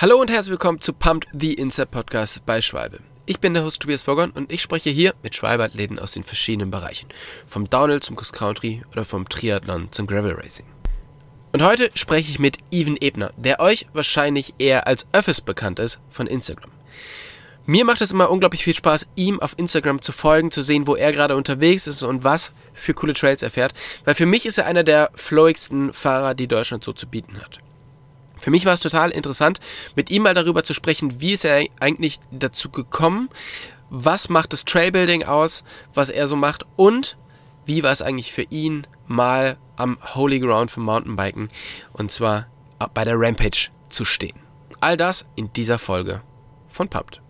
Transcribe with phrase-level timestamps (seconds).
[0.00, 3.00] Hallo und herzlich willkommen zu Pumped the Insert Podcast bei Schwalbe.
[3.26, 6.70] Ich bin der Host Tobias Voggon und ich spreche hier mit Schwalbe-Athleten aus den verschiedenen
[6.70, 7.08] Bereichen.
[7.48, 10.66] Vom Downhill zum Cross Country oder vom Triathlon zum Gravel Racing.
[11.52, 15.98] Und heute spreche ich mit Even Ebner, der euch wahrscheinlich eher als Öffis bekannt ist
[16.10, 16.70] von Instagram.
[17.66, 20.94] Mir macht es immer unglaublich viel Spaß, ihm auf Instagram zu folgen, zu sehen, wo
[20.94, 23.74] er gerade unterwegs ist und was für coole Trails er fährt,
[24.04, 27.58] weil für mich ist er einer der flowigsten Fahrer, die Deutschland so zu bieten hat.
[28.38, 29.60] Für mich war es total interessant,
[29.94, 33.28] mit ihm mal darüber zu sprechen, wie ist er eigentlich dazu gekommen,
[33.90, 35.64] was macht das Trailbuilding aus,
[35.94, 37.16] was er so macht und
[37.66, 41.48] wie war es eigentlich für ihn mal am Holy Ground für Mountainbiken
[41.92, 42.46] und zwar
[42.94, 44.38] bei der Rampage zu stehen.
[44.80, 46.22] All das in dieser Folge
[46.68, 47.20] von Pumped.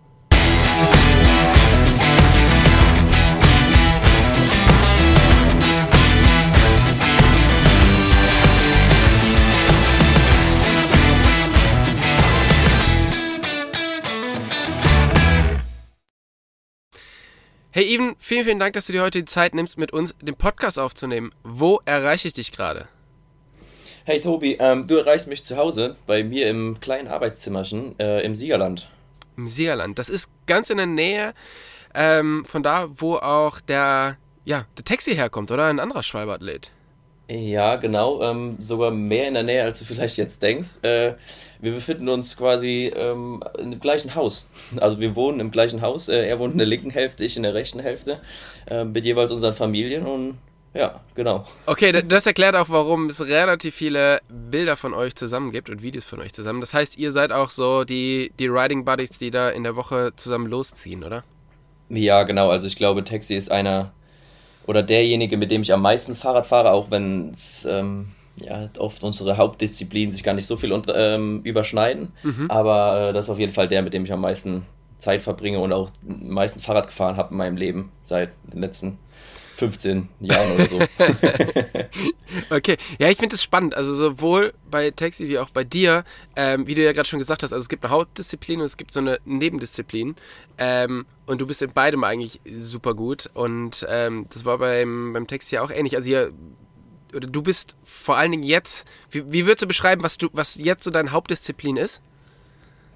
[17.71, 20.33] Hey Even, vielen, vielen Dank, dass du dir heute die Zeit nimmst, mit uns den
[20.33, 21.31] Podcast aufzunehmen.
[21.43, 22.87] Wo erreiche ich dich gerade?
[24.05, 28.33] Hey Tobi, ähm, du erreichst mich zu Hause bei mir im kleinen Arbeitszimmerchen äh, im
[28.33, 28.89] Siegerland.
[29.37, 29.99] Im Siegerland.
[29.99, 31.35] Das ist ganz in der Nähe
[31.93, 35.65] ähm, von da, wo auch der, ja, der Taxi herkommt, oder?
[35.65, 36.71] Ein anderer Schwalbe-Athlet.
[37.29, 38.23] Ja, genau.
[38.23, 40.81] Ähm, sogar mehr in der Nähe, als du vielleicht jetzt denkst.
[40.81, 41.13] Äh,
[41.59, 44.47] wir befinden uns quasi ähm, im gleichen Haus.
[44.79, 46.09] Also wir wohnen im gleichen Haus.
[46.09, 48.19] Äh, er wohnt in der linken Hälfte, ich in der rechten Hälfte.
[48.65, 50.39] Äh, mit jeweils unseren Familien und
[50.73, 51.45] ja, genau.
[51.65, 56.05] Okay, das erklärt auch, warum es relativ viele Bilder von euch zusammen gibt und Videos
[56.05, 56.61] von euch zusammen.
[56.61, 60.13] Das heißt, ihr seid auch so die, die Riding Buddies, die da in der Woche
[60.15, 61.23] zusammen losziehen, oder?
[61.89, 62.49] Ja, genau.
[62.51, 63.91] Also ich glaube, Taxi ist einer
[64.65, 69.03] oder derjenige, mit dem ich am meisten Fahrrad fahre, auch wenn es ähm, ja, oft
[69.03, 72.13] unsere Hauptdisziplinen sich gar nicht so viel unter, ähm, überschneiden.
[72.23, 72.49] Mhm.
[72.49, 74.65] Aber äh, das ist auf jeden Fall der, mit dem ich am meisten
[74.97, 78.97] Zeit verbringe und auch am meisten Fahrrad gefahren habe in meinem Leben seit den letzten
[79.59, 80.79] 15 Jahren oder so.
[82.49, 83.75] okay, ja, ich finde es spannend.
[83.75, 86.05] Also sowohl bei Taxi wie auch bei dir,
[86.37, 88.77] ähm, wie du ja gerade schon gesagt hast, also es gibt eine Hauptdisziplin und es
[88.77, 90.15] gibt so eine Nebendisziplin.
[90.57, 93.29] Ähm, und du bist in beidem eigentlich super gut.
[93.33, 95.97] Und ähm, das war beim, beim Taxi ja auch ähnlich.
[95.97, 96.31] Also hier,
[97.13, 100.55] oder du bist vor allen Dingen jetzt, wie, wie würdest du beschreiben, was du, was
[100.55, 102.01] jetzt so deine Hauptdisziplin ist?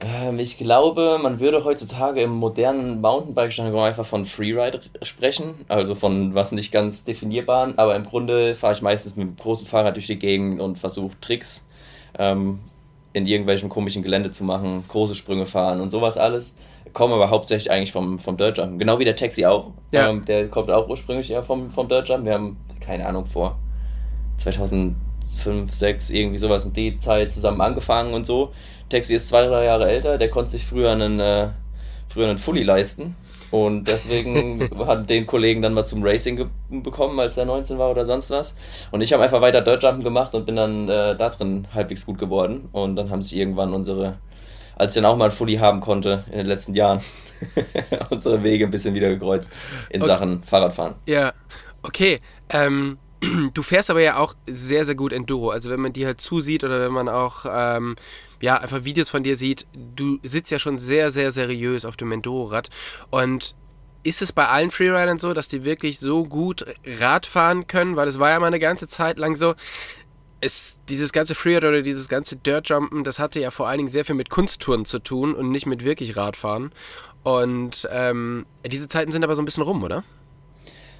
[0.02, 6.34] Ähm, ich glaube, man würde heutzutage im modernen Mountainbike-Jargon einfach von Freeride sprechen, also von
[6.36, 10.08] was nicht ganz definierbaren, aber im Grunde fahre ich meistens mit einem großen Fahrrad durch
[10.08, 11.68] die Gegend und versuche Tricks
[12.18, 12.59] ähm,
[13.14, 16.58] in irgendwelchem komischen Gelände zu machen, große Sprünge fahren und sowas alles.
[16.92, 18.78] Komme aber hauptsächlich eigentlich vom, vom Dirt Jump.
[18.78, 19.72] Genau wie der Taxi auch.
[19.92, 20.10] Ja.
[20.10, 22.25] Ähm, der kommt auch ursprünglich ja vom, vom Dirt Jump.
[22.25, 23.58] Wir haben, keine Ahnung, vor
[24.38, 28.52] 2005, 2006 irgendwie sowas in die Zeit zusammen angefangen und so.
[28.89, 31.49] Taxi ist zwei, drei Jahre älter, der konnte sich früher einen, äh,
[32.07, 33.16] früher einen Fully leisten.
[33.53, 38.03] Und deswegen hat den Kollegen dann mal zum Racing bekommen, als er 19 war oder
[38.03, 38.55] sonst was.
[38.89, 42.17] Und ich habe einfach weiter Dirtjumpen gemacht und bin dann äh, da drin halbwegs gut
[42.17, 42.69] geworden.
[42.71, 44.17] Und dann haben sich irgendwann unsere,
[44.75, 47.01] als ich dann auch mal ein Fully haben konnte in den letzten Jahren,
[48.09, 49.51] unsere Wege ein bisschen wieder gekreuzt
[49.91, 50.11] in okay.
[50.11, 50.95] Sachen Fahrradfahren.
[51.05, 51.33] Ja,
[51.83, 52.17] okay.
[52.50, 52.97] Ähm,
[53.53, 55.50] du fährst aber ja auch sehr, sehr gut Enduro.
[55.50, 57.95] Also wenn man die halt zusieht oder wenn man auch ähm,
[58.41, 62.12] ja, einfach Videos von dir sieht, du sitzt ja schon sehr, sehr seriös auf dem
[62.12, 62.69] Enduro-Rad.
[63.09, 63.56] Und
[64.03, 67.95] ist es bei allen Freeridern so, dass die wirklich so gut Rad fahren können?
[67.95, 69.56] Weil es war ja mal eine ganze Zeit lang so,
[70.41, 74.03] es, dieses ganze Freeride oder dieses ganze Dirtjumpen, das hatte ja vor allen Dingen sehr
[74.03, 76.73] viel mit Kunsttouren zu tun und nicht mit wirklich Radfahren.
[77.23, 80.03] Und ähm, diese Zeiten sind aber so ein bisschen rum, oder?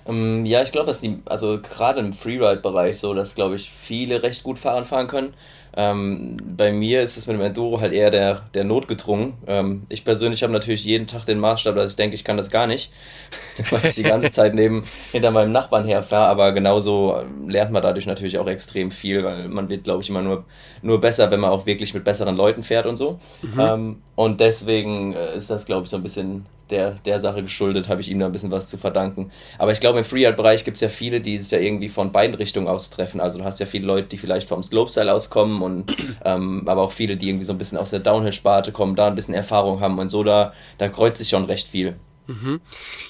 [0.08, 4.24] Ähm, ja, ich glaube, dass die, also gerade im Freeride-Bereich so, dass glaube ich viele
[4.24, 5.34] recht gut fahren fahren können.
[5.76, 9.34] Ähm, bei mir ist es mit dem Enduro halt eher der, der Notgedrungen.
[9.48, 12.52] Ähm, ich persönlich habe natürlich jeden Tag den Maßstab, dass ich denke, ich kann das
[12.52, 12.92] gar nicht,
[13.72, 16.28] weil ich die ganze Zeit neben hinter meinem Nachbarn herfahre.
[16.28, 20.10] Aber genauso ähm, lernt man dadurch natürlich auch extrem viel, weil man wird, glaube ich,
[20.10, 20.46] immer nur,
[20.84, 23.20] nur besser, wenn man auch wirklich mit besseren Leuten fährt und so.
[23.42, 23.60] Mhm.
[23.60, 27.88] Ähm, und deswegen äh, ist das, glaube ich, so ein bisschen der, der Sache geschuldet,
[27.88, 29.32] habe ich ihm da ein bisschen was zu verdanken.
[29.58, 32.36] Aber ich glaube, im Freeride-Bereich gibt es ja viele, die es ja irgendwie von beiden
[32.36, 33.22] Richtungen aus treffen.
[33.22, 36.92] Also du hast ja viele Leute, die vielleicht vom Slopestyle auskommen und ähm, aber auch
[36.92, 40.00] viele, die irgendwie so ein bisschen aus der Downhill-Sparte kommen, da ein bisschen Erfahrung haben
[40.00, 41.96] und so, da, da kreuzt sich schon recht viel.
[42.28, 42.62] Mhm.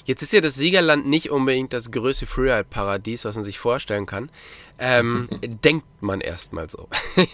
[0.04, 4.30] Jetzt ist ja das Siegerland nicht unbedingt das größte Freeride-Paradies, was man sich vorstellen kann.
[4.78, 5.28] Ähm,
[5.64, 6.88] denkt man erstmal so.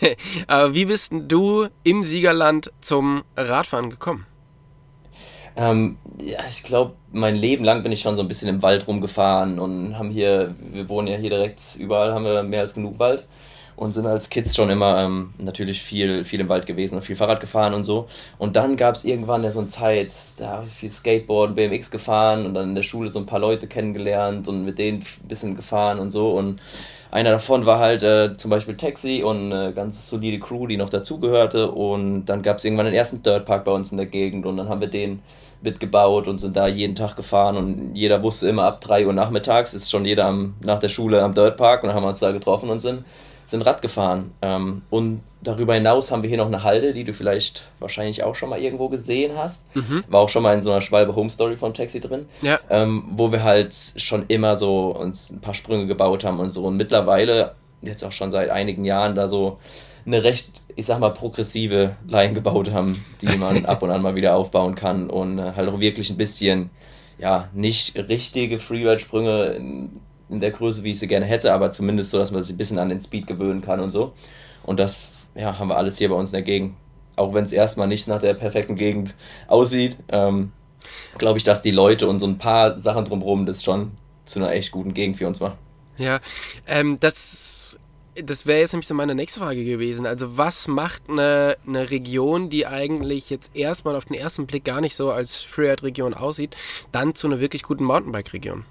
[0.47, 4.27] Aber wie bist du im Siegerland zum Radfahren gekommen?
[5.57, 8.87] Ähm, ja, ich glaube, mein Leben lang bin ich schon so ein bisschen im Wald
[8.87, 12.99] rumgefahren und haben hier, wir wohnen ja hier direkt überall, haben wir mehr als genug
[12.99, 13.27] Wald.
[13.81, 17.17] Und sind als Kids schon immer ähm, natürlich viel, viel im Wald gewesen und viel
[17.17, 18.07] Fahrrad gefahren und so.
[18.37, 22.53] Und dann gab es irgendwann ja so eine Zeit, da viel Skateboard, BMX gefahren und
[22.53, 25.99] dann in der Schule so ein paar Leute kennengelernt und mit denen ein bisschen gefahren
[25.99, 26.33] und so.
[26.33, 26.61] Und
[27.11, 30.91] einer davon war halt äh, zum Beispiel Taxi und eine ganz solide Crew, die noch
[30.91, 31.71] dazugehörte.
[31.71, 34.69] Und dann gab es irgendwann den ersten Dirtpark bei uns in der Gegend und dann
[34.69, 35.23] haben wir den
[35.63, 39.75] mitgebaut und sind da jeden Tag gefahren und jeder wusste immer ab 3 Uhr nachmittags
[39.75, 42.33] ist schon jeder am, nach der Schule am Dirtpark und dann haben wir uns da
[42.33, 43.05] getroffen und sind
[43.51, 44.33] sind Rad gefahren.
[44.43, 48.35] Ähm, und darüber hinaus haben wir hier noch eine Halde, die du vielleicht wahrscheinlich auch
[48.35, 49.75] schon mal irgendwo gesehen hast.
[49.75, 50.05] Mhm.
[50.09, 52.27] War auch schon mal in so einer Schwalbe Home Story von Taxi drin.
[52.43, 52.59] Ja.
[52.69, 56.65] Ähm, wo wir halt schon immer so uns ein paar Sprünge gebaut haben und so.
[56.65, 59.59] Und mittlerweile, jetzt auch schon seit einigen Jahren, da so
[60.07, 64.15] eine recht, ich sag mal, progressive Line gebaut haben, die man ab und an mal
[64.15, 66.71] wieder aufbauen kann und äh, halt auch wirklich ein bisschen,
[67.19, 69.61] ja, nicht richtige Freeride-Sprünge
[70.31, 72.59] in der Größe, wie ich sie gerne hätte, aber zumindest so, dass man sich ein
[72.59, 74.13] bisschen an den Speed gewöhnen kann und so.
[74.63, 76.75] Und das ja, haben wir alles hier bei uns in der Gegend.
[77.17, 79.15] Auch wenn es erstmal nicht nach der perfekten Gegend
[79.47, 80.53] aussieht, ähm,
[81.19, 83.93] glaube ich, dass die Leute und so ein paar Sachen drumherum das schon
[84.25, 85.59] zu einer echt guten Gegend für uns machen.
[85.99, 86.21] Ja,
[86.67, 87.77] ähm, das,
[88.15, 90.07] das wäre jetzt nämlich so meine nächste Frage gewesen.
[90.07, 94.81] Also was macht eine, eine Region, die eigentlich jetzt erstmal auf den ersten Blick gar
[94.81, 96.57] nicht so als Freeride-Region aussieht,
[96.93, 98.65] dann zu einer wirklich guten Mountainbike-Region?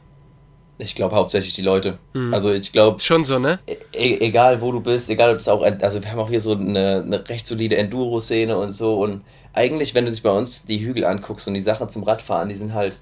[0.81, 1.98] Ich glaube hauptsächlich die Leute.
[2.14, 2.34] Mhm.
[2.34, 3.00] Also ich glaube.
[3.02, 3.60] Schon so, ne?
[3.68, 5.62] E, e egal wo du bist, egal ob es auch.
[5.62, 9.00] Also wir haben auch hier so eine, eine recht solide Enduro-Szene und so.
[9.00, 9.22] Und
[9.54, 12.56] eigentlich, wenn du dich bei uns die Hügel anguckst und die Sachen zum Radfahren, die
[12.56, 12.98] sind halt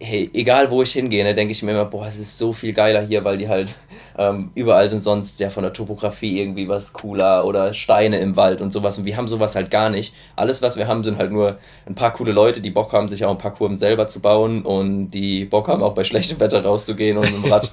[0.00, 2.72] hey, egal wo ich hingehe, ne, denke ich mir immer, boah, es ist so viel
[2.72, 3.74] geiler hier, weil die halt
[4.18, 8.60] ähm, überall sind sonst ja von der Topografie irgendwie was cooler oder Steine im Wald
[8.60, 8.98] und sowas.
[8.98, 10.14] Und wir haben sowas halt gar nicht.
[10.36, 13.24] Alles, was wir haben, sind halt nur ein paar coole Leute, die Bock haben, sich
[13.24, 16.64] auch ein paar Kurven selber zu bauen und die Bock haben, auch bei schlechtem Wetter
[16.64, 17.70] rauszugehen und mit dem Rad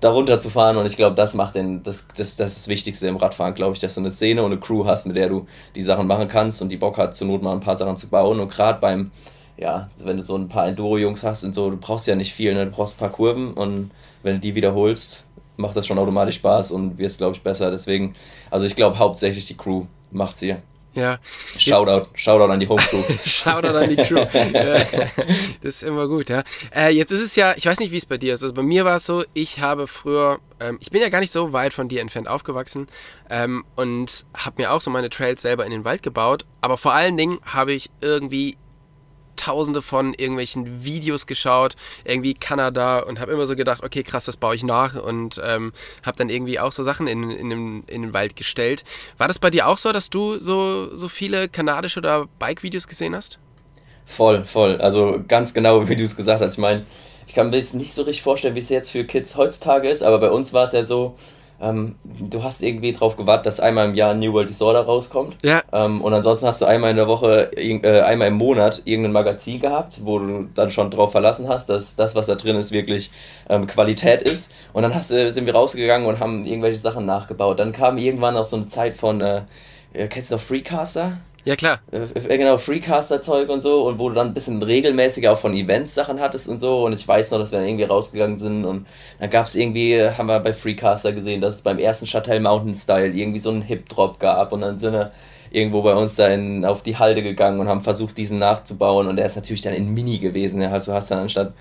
[0.00, 0.76] darunter zu fahren.
[0.76, 3.72] Und ich glaube, das macht den, das, das, das ist das Wichtigste im Radfahren, glaube
[3.72, 6.28] ich, dass du eine Szene und eine Crew hast, mit der du die Sachen machen
[6.28, 8.38] kannst und die Bock hat, zur Not mal ein paar Sachen zu bauen.
[8.38, 9.10] Und gerade beim
[9.56, 12.54] ja, wenn du so ein paar Enduro-Jungs hast und so, du brauchst ja nicht viel,
[12.54, 12.64] ne?
[12.64, 13.90] du brauchst ein paar Kurven und
[14.22, 15.24] wenn du die wiederholst,
[15.56, 17.70] macht das schon automatisch Spaß und wirst, glaube ich, besser.
[17.70, 18.14] Deswegen,
[18.50, 20.62] also ich glaube hauptsächlich die Crew macht's hier.
[20.94, 21.18] Ja.
[21.58, 23.02] Shoutout, Shoutout an die Home Crew.
[23.26, 24.24] Shoutout an die Crew.
[25.62, 26.44] das ist immer gut, ja.
[26.74, 28.42] Äh, jetzt ist es ja, ich weiß nicht, wie es bei dir ist.
[28.44, 31.32] Also bei mir war es so, ich habe früher, ähm, ich bin ja gar nicht
[31.32, 32.86] so weit von dir entfernt aufgewachsen
[33.28, 36.46] ähm, und habe mir auch so meine Trails selber in den Wald gebaut.
[36.60, 38.56] Aber vor allen Dingen habe ich irgendwie
[39.44, 44.36] tausende von irgendwelchen Videos geschaut, irgendwie Kanada und habe immer so gedacht, okay, krass, das
[44.36, 48.02] baue ich nach und ähm, habe dann irgendwie auch so Sachen in, in, den, in
[48.02, 48.84] den Wald gestellt.
[49.18, 53.14] War das bei dir auch so, dass du so, so viele kanadische oder Bike-Videos gesehen
[53.14, 53.38] hast?
[54.06, 54.78] Voll, voll.
[54.78, 56.54] Also ganz genau, wie du es gesagt hast.
[56.54, 56.86] Ich meine,
[57.26, 60.02] ich kann mir das nicht so richtig vorstellen, wie es jetzt für Kids heutzutage ist,
[60.02, 61.16] aber bei uns war es ja so,
[61.60, 65.36] ähm, du hast irgendwie drauf gewartet, dass einmal im Jahr New World Disorder rauskommt.
[65.42, 65.62] Ja.
[65.72, 69.60] Ähm, und ansonsten hast du einmal in der Woche, äh, einmal im Monat irgendein Magazin
[69.60, 73.10] gehabt, wo du dann schon drauf verlassen hast, dass das, was da drin ist, wirklich
[73.48, 74.52] ähm, Qualität ist.
[74.72, 77.58] Und dann hast, äh, sind wir rausgegangen und haben irgendwelche Sachen nachgebaut.
[77.58, 79.42] Dann kam irgendwann auch so eine Zeit von, äh,
[80.08, 81.18] kennst du noch Freecaster?
[81.44, 81.80] Ja, klar.
[81.92, 85.52] Äh, äh, genau, Freecaster-Zeug und so und wo du dann ein bisschen regelmäßiger auch von
[85.52, 88.64] Events Sachen hattest und so und ich weiß noch, dass wir dann irgendwie rausgegangen sind
[88.64, 88.86] und
[89.20, 92.74] dann gab es irgendwie, haben wir bei Freecaster gesehen, dass es beim ersten Châtel Mountain
[92.74, 95.12] Style irgendwie so einen Hip-Drop gab und dann sind wir
[95.50, 99.16] irgendwo bei uns da in, auf die Halde gegangen und haben versucht, diesen nachzubauen und
[99.16, 101.52] der ist natürlich dann in Mini gewesen, ja, also hast dann anstatt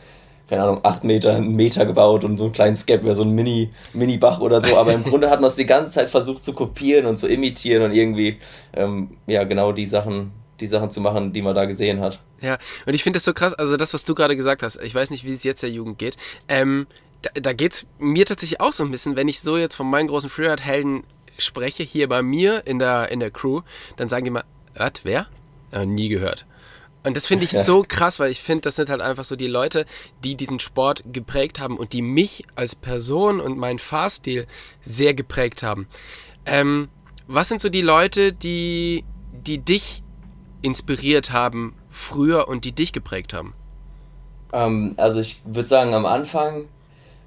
[0.50, 3.33] keine Ahnung, acht Meter, einen Meter gebaut und so einen kleinen Skep über so einen
[3.33, 4.77] Mini, Mini-Bach oder so.
[4.77, 7.83] Aber im Grunde hat man es die ganze Zeit versucht zu kopieren und zu imitieren
[7.83, 8.38] und irgendwie,
[8.73, 12.19] ähm, ja, genau die Sachen, die Sachen zu machen, die man da gesehen hat.
[12.41, 14.93] Ja, und ich finde das so krass, also das, was du gerade gesagt hast, ich
[14.93, 16.17] weiß nicht, wie es jetzt der Jugend geht,
[16.50, 16.88] ähm,
[17.21, 19.89] da, da geht es mir tatsächlich auch so ein bisschen, wenn ich so jetzt von
[19.89, 21.03] meinen großen Freeride-Helden
[21.38, 23.62] spreche, hier bei mir in der, in der Crew,
[23.95, 25.27] dann sagen die mal, hört, wer?
[25.71, 26.45] Äh, nie gehört.
[27.03, 29.48] Und das finde ich so krass, weil ich finde, das sind halt einfach so die
[29.48, 29.86] Leute,
[30.24, 34.48] die diesen Sport geprägt haben und die mich als Person und meinen Fahrstil
[34.81, 35.88] sehr geprägt haben.
[36.45, 36.88] Ähm,
[37.27, 40.01] was sind so die Leute, die, die dich
[40.62, 43.53] inspiriert haben früher und die dich geprägt haben?
[44.53, 46.65] Ähm, also ich würde sagen, am Anfang,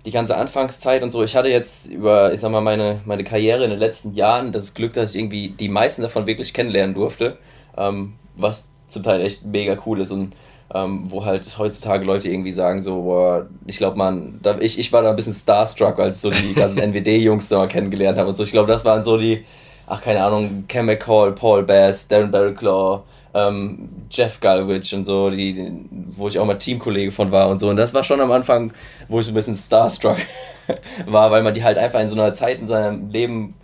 [0.07, 3.65] die ganze Anfangszeit und so, ich hatte jetzt über, ich sag mal, meine, meine Karriere
[3.65, 7.39] in den letzten Jahren das Glück, dass ich irgendwie die meisten davon wirklich kennenlernen durfte.
[7.77, 10.33] Ähm, was zum Teil echt mega cool ist und
[10.75, 14.93] ähm, wo halt heutzutage Leute irgendwie sagen so, boah, ich glaube man, da, ich, ich
[14.93, 18.37] war da ein bisschen starstruck, als so die ganzen NWD-Jungs da mal kennengelernt habe und
[18.37, 18.43] so.
[18.43, 19.45] Ich glaube, das waren so die,
[19.87, 23.03] ach keine Ahnung, Cam McCall, Paul Bass, Darren Barraclaw,
[23.35, 25.71] ähm, Jeff Galwich und so, die,
[26.17, 27.69] wo ich auch mal Teamkollege von war und so.
[27.69, 28.73] Und das war schon am Anfang,
[29.09, 30.19] wo ich so ein bisschen starstruck
[31.07, 33.55] war, weil man die halt einfach in so einer Zeit in seinem Leben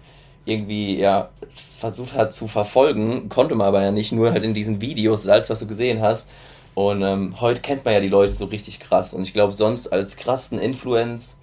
[0.45, 1.31] irgendwie ja
[1.83, 5.51] versucht hat zu verfolgen, konnte man aber ja nicht, nur halt in diesen Videos, alles
[5.51, 6.29] was du gesehen hast.
[6.75, 9.13] Und ähm, heute kennt man ja die Leute so richtig krass.
[9.13, 11.37] Und ich glaube, sonst als krassen Influence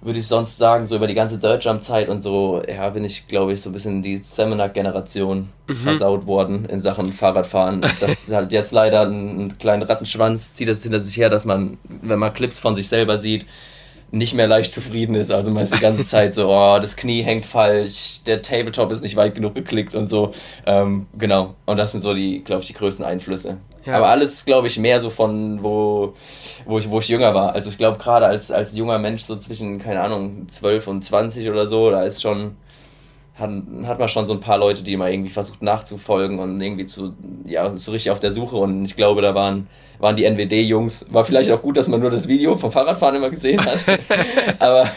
[0.00, 3.04] würde ich sonst sagen, so über die ganze Dirt Jump Zeit und so, ja, bin
[3.04, 5.76] ich, glaube ich, so ein bisschen die Seminar-Generation mhm.
[5.76, 7.82] versaut worden in Sachen Fahrradfahren.
[8.00, 11.78] Das ist halt jetzt leider ein, kleinen Rattenschwanz, zieht das hinter sich her, dass man,
[12.02, 13.46] wenn man Clips von sich selber sieht,
[14.14, 15.30] nicht mehr leicht zufrieden ist.
[15.30, 19.02] Also man ist die ganze Zeit so, oh, das Knie hängt falsch, der Tabletop ist
[19.02, 20.32] nicht weit genug geklickt und so.
[20.66, 21.54] Ähm, genau.
[21.66, 23.58] Und das sind so die, glaube ich, die größten Einflüsse.
[23.84, 23.96] Ja.
[23.96, 26.14] Aber alles, glaube ich, mehr so von, wo,
[26.64, 27.52] wo, ich, wo ich jünger war.
[27.52, 31.50] Also ich glaube, gerade als, als junger Mensch, so zwischen, keine Ahnung, 12 und 20
[31.50, 32.56] oder so, da ist schon,
[33.34, 33.50] hat,
[33.86, 37.14] hat man schon so ein paar Leute, die immer irgendwie versucht nachzufolgen und irgendwie zu,
[37.44, 38.56] ja, so richtig auf der Suche.
[38.56, 39.66] Und ich glaube, da waren,
[39.98, 43.30] waren die NWD-Jungs, war vielleicht auch gut, dass man nur das Video vom Fahrradfahren immer
[43.30, 43.78] gesehen hat.
[44.60, 44.88] aber,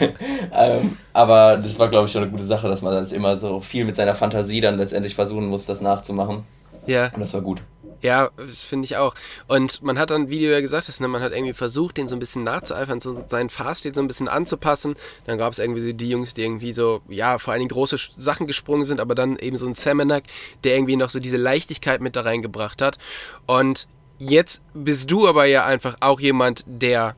[0.54, 3.60] ähm, aber das war, glaube ich, schon eine gute Sache, dass man das immer so
[3.60, 6.44] viel mit seiner Fantasie dann letztendlich versuchen muss, das nachzumachen.
[6.86, 7.10] Ja.
[7.12, 7.60] Und das war gut.
[8.00, 9.14] Ja, das finde ich auch.
[9.48, 12.06] Und man hat dann, wie du ja gesagt hast, ne, man hat irgendwie versucht, den
[12.06, 14.94] so ein bisschen nachzueifern, so seinen Fahrstil so ein bisschen anzupassen.
[15.26, 17.96] Dann gab es irgendwie so die Jungs, die irgendwie so, ja, vor allen Dingen große
[18.16, 20.24] Sachen gesprungen sind, aber dann eben so ein Seminak,
[20.62, 22.98] der irgendwie noch so diese Leichtigkeit mit da reingebracht hat.
[23.46, 23.88] Und
[24.18, 27.16] jetzt bist du aber ja einfach auch jemand, der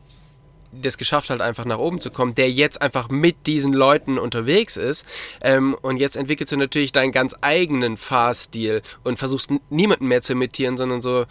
[0.72, 4.76] das geschafft hat, einfach nach oben zu kommen, der jetzt einfach mit diesen Leuten unterwegs
[4.76, 5.06] ist.
[5.42, 10.32] Ähm, und jetzt entwickelst du natürlich deinen ganz eigenen Fahrstil und versuchst niemanden mehr zu
[10.32, 11.26] imitieren, sondern so,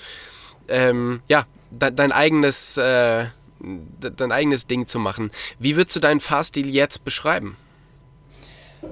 [0.67, 3.25] ähm, ja, de dein eigenes, äh,
[3.99, 5.31] dein eigenes Ding zu machen.
[5.59, 7.57] Wie würdest du deinen Fahrstil jetzt beschreiben?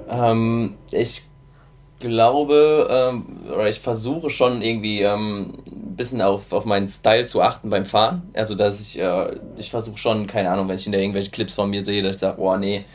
[0.10, 1.26] Ähm, ich
[2.00, 7.42] glaube, ähm, oder ich versuche schon irgendwie ähm, ein bisschen auf, auf meinen Style zu
[7.42, 8.30] achten beim Fahren.
[8.34, 11.56] Also, dass ich, äh, ich versuche schon, keine Ahnung, wenn ich in der irgendwelche Clips
[11.56, 12.86] von mir sehe, dass ich sage, oh nee,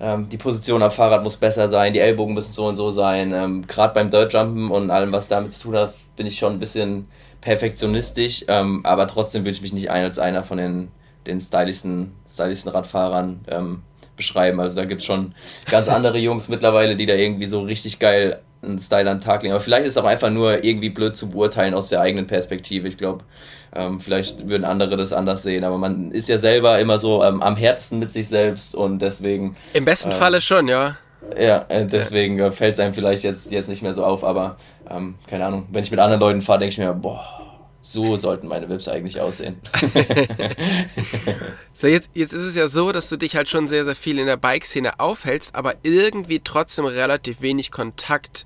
[0.00, 3.32] ähm, die Position am Fahrrad muss besser sein, die Ellbogen müssen so und so sein.
[3.34, 6.60] Ähm, Gerade beim Dirtjumpen und allem, was damit zu tun hat, bin ich schon ein
[6.60, 7.06] bisschen
[7.40, 10.88] perfektionistisch, ähm, aber trotzdem würde ich mich nicht ein als einer von den,
[11.26, 13.82] den stylischsten, stylischsten Radfahrern ähm,
[14.20, 14.60] beschreiben.
[14.60, 15.34] Also da gibt es schon
[15.70, 19.42] ganz andere Jungs mittlerweile, die da irgendwie so richtig geil einen Style an den Tag
[19.42, 19.54] legen.
[19.54, 22.88] Aber vielleicht ist es auch einfach nur irgendwie blöd zu beurteilen aus der eigenen Perspektive.
[22.88, 23.24] Ich glaube,
[23.74, 25.64] ähm, vielleicht würden andere das anders sehen.
[25.64, 29.56] Aber man ist ja selber immer so ähm, am härtesten mit sich selbst und deswegen.
[29.72, 30.98] Im besten äh, Falle schon, ja.
[31.38, 32.48] Ja, äh, deswegen ja.
[32.48, 34.56] Äh, fällt es einem vielleicht jetzt, jetzt nicht mehr so auf, aber
[34.90, 37.39] ähm, keine Ahnung, wenn ich mit anderen Leuten fahre, denke ich mir, boah,
[37.82, 39.60] so sollten meine Vips eigentlich aussehen.
[41.72, 44.18] so, jetzt, jetzt ist es ja so, dass du dich halt schon sehr, sehr viel
[44.18, 48.44] in der Bike-Szene aufhältst, aber irgendwie trotzdem relativ wenig Kontakt,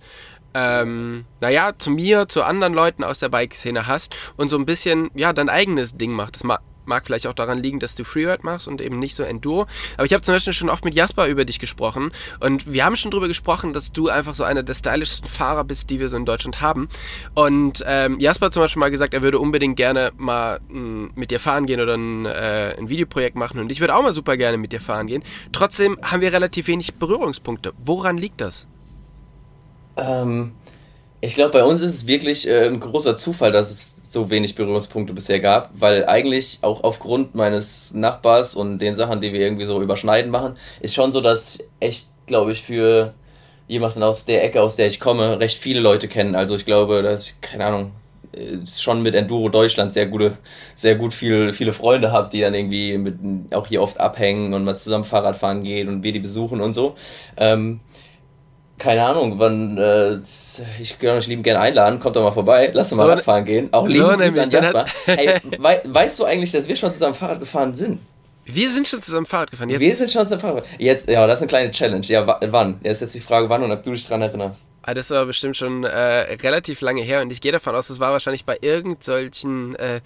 [0.55, 5.11] ähm, naja, zu mir, zu anderen Leuten aus der Bike-Szene hast und so ein bisschen,
[5.15, 6.37] ja, dein eigenes Ding macht.
[6.37, 6.45] Das
[6.87, 9.67] mag vielleicht auch daran liegen, dass du Freeride machst und eben nicht so Enduro.
[9.97, 12.97] Aber ich habe zum Beispiel schon oft mit Jasper über dich gesprochen und wir haben
[12.97, 16.17] schon darüber gesprochen, dass du einfach so einer der stylischsten Fahrer bist, die wir so
[16.17, 16.89] in Deutschland haben.
[17.35, 21.31] Und ähm, Jasper hat zum Beispiel mal gesagt, er würde unbedingt gerne mal hm, mit
[21.31, 24.37] dir fahren gehen oder ein, äh, ein Videoprojekt machen und ich würde auch mal super
[24.37, 25.23] gerne mit dir fahren gehen.
[25.53, 27.73] Trotzdem haben wir relativ wenig Berührungspunkte.
[27.79, 28.67] Woran liegt das?
[29.97, 30.53] Ähm,
[31.21, 34.55] ich glaube, bei uns ist es wirklich äh, ein großer Zufall, dass es so wenig
[34.55, 39.67] Berührungspunkte bisher gab, weil eigentlich auch aufgrund meines Nachbars und den Sachen, die wir irgendwie
[39.67, 43.13] so überschneiden machen, ist schon so, dass echt, glaube ich, für
[43.69, 46.35] jemanden aus der Ecke, aus der ich komme, recht viele Leute kennen.
[46.35, 47.93] Also ich glaube, dass ich, keine Ahnung,
[48.67, 50.39] schon mit Enduro Deutschland sehr gute,
[50.75, 53.17] sehr gut viel, viele Freunde habe, die dann irgendwie mit,
[53.55, 56.75] auch hier oft abhängen und mal zusammen Fahrrad fahren gehen und wir die besuchen und
[56.75, 56.95] so.
[57.37, 57.81] Ähm,
[58.79, 60.19] keine Ahnung, wann äh,
[60.81, 63.45] ich kann euch lieben gerne einladen, kommt doch mal vorbei, lass uns so, mal Radfahren
[63.45, 63.69] gehen.
[63.73, 64.85] Auch lieben so Grüße an Jasper.
[65.07, 68.01] Ey, wei weißt du eigentlich, dass wir schon zusammen Fahrrad gefahren sind?
[68.47, 69.71] Wir sind schon zusammen Fahrrad gefahren.
[69.71, 70.79] Jetzt wir sind schon zusammen Fahrrad gefahren.
[70.79, 72.07] Jetzt, ja, das ist eine kleine Challenge.
[72.07, 72.81] Ja, wann?
[72.83, 74.69] Jetzt ist jetzt die Frage, wann und ob du dich daran erinnerst.
[74.83, 78.01] Ah, das war bestimmt schon äh, relativ lange her und ich gehe davon aus, das
[78.01, 80.01] war wahrscheinlich bei irgendwelchen äh,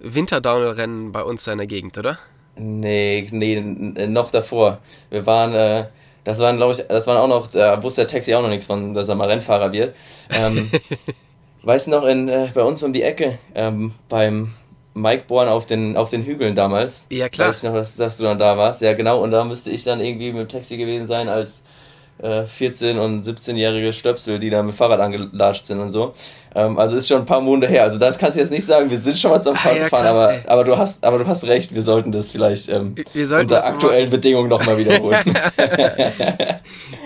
[0.00, 2.18] Winterdownhill-Rennen bei uns in der Gegend, oder?
[2.56, 4.78] Nee, nee, noch davor.
[5.08, 5.86] Wir waren, äh,
[6.24, 8.66] das waren, glaube ich, das waren auch noch, da wusste der Taxi auch noch nichts
[8.66, 9.94] von, dass er mal Rennfahrer wird.
[10.30, 10.70] Ähm,
[11.62, 14.54] weißt du noch, in, äh, bei uns um die Ecke, ähm, beim
[14.94, 17.06] Mike Born auf den, auf den Hügeln damals.
[17.10, 17.48] Ja, klar.
[17.48, 18.80] Weiß ich noch, dass, dass du dann da warst.
[18.82, 19.22] Ja, genau.
[19.22, 21.62] Und da müsste ich dann irgendwie mit dem Taxi gewesen sein als
[22.22, 26.14] äh, 14- und 17-jährige Stöpsel, die da mit Fahrrad angelatscht sind und so.
[26.54, 27.84] Ähm, also ist schon ein paar Monate her.
[27.84, 29.84] Also das kannst du jetzt nicht sagen, wir sind schon mal zum Fahrrad ah, ja,
[29.84, 33.64] gefahren, aber, aber, du hast, aber du hast recht, wir sollten das vielleicht ähm, unter
[33.64, 34.16] aktuellen mal...
[34.16, 35.22] Bedingungen nochmal wiederholen.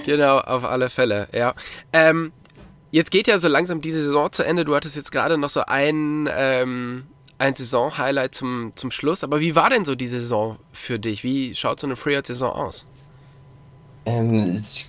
[0.07, 1.55] genau, auf alle Fälle, ja.
[1.93, 2.33] Ähm,
[2.91, 4.65] jetzt geht ja so langsam diese Saison zu Ende.
[4.65, 7.05] Du hattest jetzt gerade noch so ein, ähm,
[7.39, 9.25] ein Saison-Highlight zum, zum Schluss.
[9.25, 11.23] Aber wie war denn so die Saison für dich?
[11.23, 12.87] Wie schaut so eine Freeride-Saison aus?
[14.07, 14.87] Ähm, ich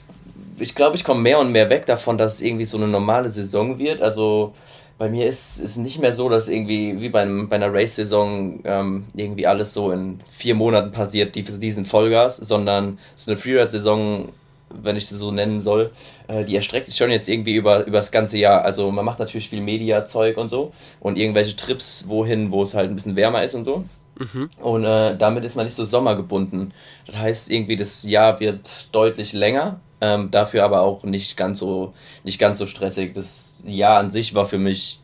[0.60, 3.30] ich glaube, ich komme mehr und mehr weg davon, dass es irgendwie so eine normale
[3.30, 4.02] Saison wird.
[4.02, 4.54] Also
[4.98, 9.06] bei mir ist es nicht mehr so, dass irgendwie wie beim, bei einer Race-Saison ähm,
[9.16, 14.30] irgendwie alles so in vier Monaten passiert, die für diesen Vollgas, sondern so eine Freeride-Saison,
[14.70, 15.92] wenn ich sie so nennen soll,
[16.28, 18.64] äh, die erstreckt sich schon jetzt irgendwie über, über das ganze Jahr.
[18.64, 20.72] Also man macht natürlich viel Media-Zeug und so
[21.02, 23.84] und irgendwelche Trips wohin, wo es halt ein bisschen wärmer ist und so.
[24.18, 24.50] Mhm.
[24.62, 26.74] Und äh, damit ist man nicht so sommergebunden.
[27.06, 31.94] Das heißt, irgendwie das Jahr wird deutlich länger, ähm, dafür aber auch nicht ganz so
[32.24, 33.14] nicht ganz so stressig.
[33.14, 35.00] Das Jahr an sich war für mich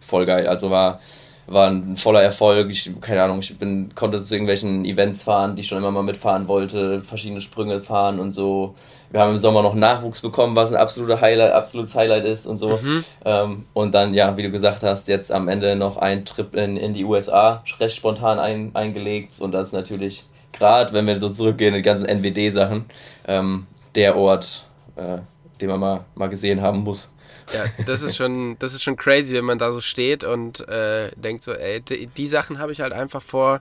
[0.00, 0.46] voll geil.
[0.46, 1.00] Also war
[1.46, 2.70] war ein voller Erfolg.
[2.70, 6.02] Ich, keine Ahnung, ich bin, konnte zu irgendwelchen Events fahren, die ich schon immer mal
[6.02, 8.74] mitfahren wollte, verschiedene Sprünge fahren und so.
[9.10, 12.58] Wir haben im Sommer noch Nachwuchs bekommen, was ein absoluter Highlight, absolutes Highlight ist und
[12.58, 12.78] so.
[12.82, 13.04] Mhm.
[13.24, 16.76] Ähm, und dann, ja, wie du gesagt hast, jetzt am Ende noch ein Trip in,
[16.76, 19.40] in die USA, recht spontan ein, eingelegt.
[19.40, 22.86] Und das ist natürlich, gerade wenn wir so zurückgehen, die ganzen NWD-Sachen,
[23.28, 25.18] ähm, der Ort, äh,
[25.60, 27.14] den man mal, mal gesehen haben muss.
[27.52, 31.10] Ja, das ist schon, das ist schon crazy, wenn man da so steht und äh,
[31.16, 33.60] denkt so, ey, die, die Sachen habe ich halt einfach vor,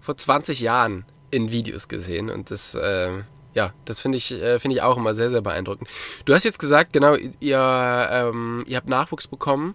[0.00, 3.22] vor 20 Jahren in Videos gesehen und das, äh,
[3.54, 5.88] ja, das finde ich, äh, finde ich auch immer sehr, sehr beeindruckend.
[6.24, 9.74] Du hast jetzt gesagt, genau, ihr, ähm, ihr habt Nachwuchs bekommen.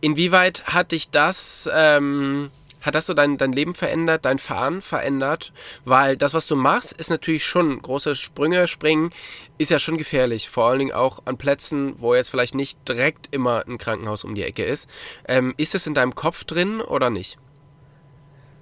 [0.00, 2.50] Inwieweit hat dich das ähm,
[2.80, 5.52] hat das so dein, dein Leben verändert, dein Fahren verändert?
[5.84, 9.10] Weil das, was du machst, ist natürlich schon große Sprünge springen,
[9.58, 10.48] ist ja schon gefährlich.
[10.48, 14.34] Vor allen Dingen auch an Plätzen, wo jetzt vielleicht nicht direkt immer ein Krankenhaus um
[14.34, 14.88] die Ecke ist.
[15.28, 17.38] Ähm, ist das in deinem Kopf drin oder nicht?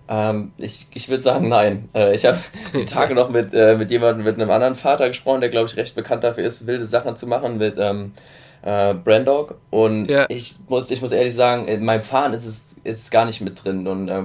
[0.08, 1.88] Ähm, ich ich würde sagen, nein.
[1.94, 2.38] Äh, ich habe
[2.74, 5.76] die Tage noch mit, äh, mit jemandem, mit einem anderen Vater gesprochen, der, glaube ich,
[5.76, 8.12] recht bekannt dafür ist, wilde Sachen zu machen mit ähm,
[8.68, 9.56] äh, Brandog.
[9.70, 10.26] Und ja.
[10.28, 13.40] ich, muss, ich muss ehrlich sagen, in meinem Fahren ist es, ist es gar nicht
[13.40, 13.86] mit drin.
[13.86, 14.24] Und äh,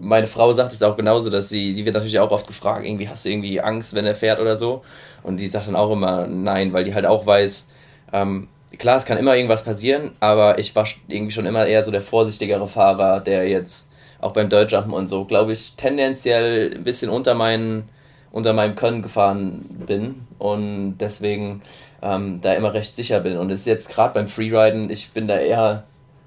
[0.00, 3.08] meine Frau sagt es auch genauso, dass sie, die wird natürlich auch oft gefragt, irgendwie
[3.08, 4.82] hast du irgendwie Angst, wenn er fährt oder so.
[5.22, 7.68] Und die sagt dann auch immer nein, weil die halt auch weiß,
[8.12, 11.90] ähm, klar, es kann immer irgendwas passieren, aber ich war irgendwie schon immer eher so
[11.90, 17.10] der vorsichtigere Fahrer, der jetzt auch beim Dirtjumpen und so, glaube ich, tendenziell ein bisschen
[17.10, 17.88] unter meinen
[18.30, 21.62] unter meinem Können gefahren bin und deswegen
[22.02, 23.36] ähm, da immer recht sicher bin.
[23.36, 25.84] Und es ist jetzt gerade beim Freeriden, ich bin da eher,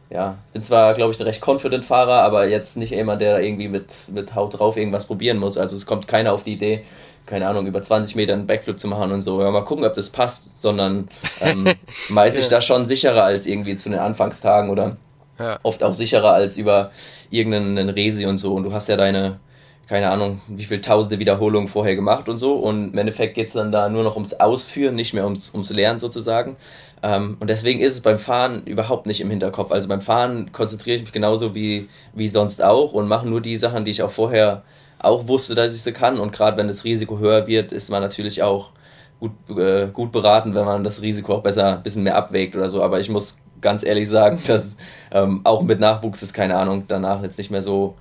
[0.09, 3.39] ja, bin zwar, glaube ich, ein recht confident Fahrer, aber jetzt nicht jemand, der da
[3.39, 5.57] irgendwie mit, mit Haut drauf irgendwas probieren muss.
[5.57, 6.83] Also es kommt keiner auf die Idee,
[7.25, 9.41] keine Ahnung, über 20 Meter einen Backflip zu machen und so.
[9.41, 11.07] Ja, mal gucken, ob das passt, sondern
[11.39, 11.69] ähm,
[12.09, 14.97] man ist sich da schon sicherer als irgendwie zu den Anfangstagen oder
[15.39, 15.59] ja.
[15.63, 16.91] oft auch sicherer als über
[17.29, 18.53] irgendeinen Resi und so.
[18.55, 19.39] Und du hast ja deine
[19.87, 22.55] keine Ahnung, wie viele tausende Wiederholungen vorher gemacht und so.
[22.55, 25.69] Und im Endeffekt geht es dann da nur noch ums Ausführen, nicht mehr ums, ums
[25.71, 26.55] Lernen sozusagen.
[27.03, 29.71] Ähm, und deswegen ist es beim Fahren überhaupt nicht im Hinterkopf.
[29.71, 33.57] Also beim Fahren konzentriere ich mich genauso wie, wie sonst auch und mache nur die
[33.57, 34.63] Sachen, die ich auch vorher
[34.99, 36.19] auch wusste, dass ich sie kann.
[36.19, 38.71] Und gerade wenn das Risiko höher wird, ist man natürlich auch
[39.19, 42.69] gut, äh, gut beraten, wenn man das Risiko auch besser ein bisschen mehr abwägt oder
[42.69, 42.81] so.
[42.83, 44.77] Aber ich muss ganz ehrlich sagen, dass
[45.11, 47.95] ähm, auch mit Nachwuchs ist, keine Ahnung, danach jetzt nicht mehr so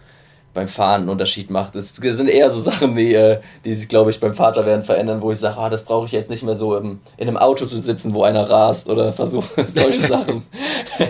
[0.53, 1.75] beim Fahren einen Unterschied macht.
[1.75, 5.31] Das sind eher so Sachen, die, äh, die sich, glaube ich, beim Vaterwerden verändern, wo
[5.31, 7.81] ich sage, ah, das brauche ich jetzt nicht mehr so im, in einem Auto zu
[7.81, 10.43] sitzen, wo einer rast oder versuche solche Sachen,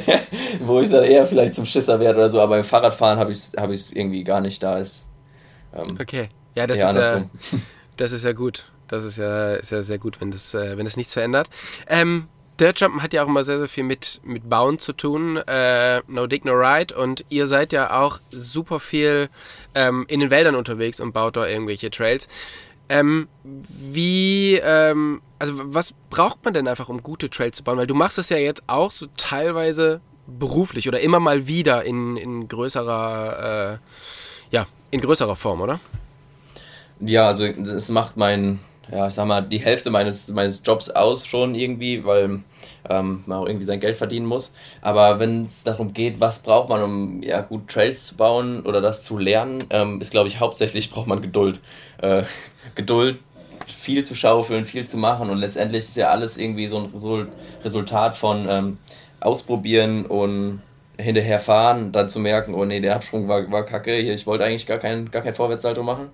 [0.60, 2.40] wo ich dann eher vielleicht zum Schisser werde oder so.
[2.40, 4.78] Aber beim Fahrradfahren habe ich es hab irgendwie gar nicht da.
[4.78, 5.08] Ist,
[5.74, 7.24] ähm, okay, ja, das ist ja,
[7.96, 8.66] das ist ja gut.
[8.88, 11.48] Das ist ja, ist ja sehr gut, wenn das, äh, wenn das nichts verändert.
[11.88, 12.26] Ähm,
[12.60, 15.38] Dirtjumpen hat ja auch immer sehr, sehr viel mit, mit Bauen zu tun.
[15.38, 16.94] Äh, no Dig, No Ride.
[16.94, 19.28] Und ihr seid ja auch super viel
[19.74, 22.28] ähm, in den Wäldern unterwegs und baut da irgendwelche Trails.
[22.90, 27.78] Ähm, wie, ähm, also was braucht man denn einfach, um gute Trails zu bauen?
[27.78, 32.16] Weil du machst es ja jetzt auch so teilweise beruflich oder immer mal wieder in,
[32.16, 33.78] in größerer, äh,
[34.50, 35.80] ja, in größerer Form, oder?
[37.00, 38.58] Ja, also es macht mein,
[38.92, 42.40] ja, ich sag mal, die Hälfte meines, meines Jobs aus schon irgendwie, weil
[42.88, 44.52] ähm, man auch irgendwie sein Geld verdienen muss.
[44.80, 48.80] Aber wenn es darum geht, was braucht man, um ja, gut Trails zu bauen oder
[48.80, 51.60] das zu lernen, ähm, ist, glaube ich, hauptsächlich braucht man Geduld.
[51.98, 52.24] Äh,
[52.74, 53.18] Geduld,
[53.66, 57.28] viel zu schaufeln, viel zu machen und letztendlich ist ja alles irgendwie so ein
[57.64, 58.78] Resultat von ähm,
[59.20, 60.62] Ausprobieren und
[61.00, 64.44] hinterher fahren, dann zu merken, oh nee, der Absprung war, war kacke, hier, ich wollte
[64.44, 66.10] eigentlich gar kein, gar kein Vorwärtssalto machen.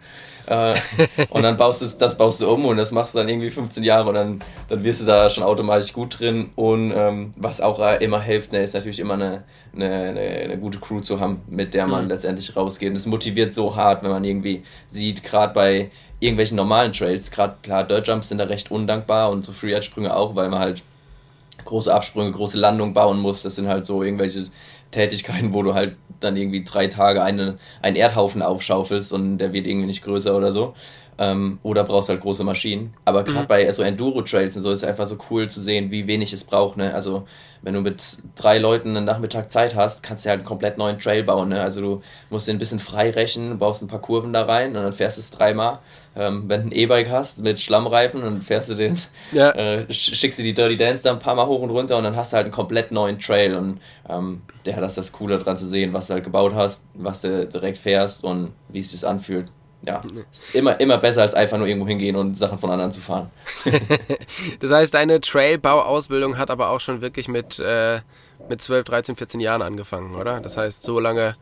[0.47, 0.75] Äh,
[1.31, 3.83] und dann baust du das baust du um und das machst du dann irgendwie 15
[3.83, 6.51] Jahre und dann, dann wirst du da schon automatisch gut drin.
[6.55, 9.45] Und ähm, was auch immer hilft, ne, ist natürlich immer eine,
[9.75, 12.11] eine, eine, eine, gute Crew zu haben, mit der man mhm.
[12.11, 12.89] letztendlich rausgeht.
[12.89, 17.57] Und das motiviert so hart, wenn man irgendwie sieht, gerade bei irgendwelchen normalen Trails, gerade
[17.63, 20.83] klar, Dirt Jumps sind da recht undankbar und so Freeride-Sprünge auch, weil man halt
[21.65, 23.43] große Absprünge, große Landungen bauen muss.
[23.43, 24.47] Das sind halt so irgendwelche
[24.91, 29.67] Tätigkeiten, wo du halt dann irgendwie drei Tage eine, einen Erdhaufen aufschaufelst und der wird
[29.67, 30.75] irgendwie nicht größer oder so.
[31.19, 32.93] Ähm, oder brauchst halt große Maschinen.
[33.05, 33.49] Aber gerade mhm.
[33.49, 36.45] bei so Enduro-Trails und so ist es einfach so cool zu sehen, wie wenig es
[36.45, 36.77] braucht.
[36.77, 36.93] Ne?
[36.93, 37.27] Also
[37.63, 40.99] wenn du mit drei Leuten einen Nachmittag Zeit hast, kannst du halt einen komplett neuen
[40.99, 41.49] Trail bauen.
[41.49, 41.61] Ne?
[41.61, 44.83] Also du musst den ein bisschen frei rechnen, baust ein paar Kurven da rein und
[44.83, 45.81] dann fährst du es dreimal.
[46.15, 48.99] Ähm, wenn du ein E-Bike hast mit Schlammreifen, dann fährst du den,
[49.33, 49.51] ja.
[49.51, 52.15] äh, schickst du die Dirty Dance da ein paar Mal hoch und runter und dann
[52.15, 53.57] hast du halt einen komplett neuen Trail.
[53.57, 56.87] Und ähm, ja, das ist das Coole daran zu sehen, was du halt gebaut hast,
[56.95, 59.51] was du direkt fährst und wie es sich anfühlt
[59.87, 60.01] ja,
[60.33, 63.31] ist immer, immer besser als einfach nur irgendwo hingehen und Sachen von anderen zu fahren.
[64.61, 68.01] das heißt, deine Trailbauausbildung hat aber auch schon wirklich mit, äh,
[68.49, 70.41] mit 12, 13, 14 Jahren angefangen, oder?
[70.41, 71.35] Das heißt, so lange,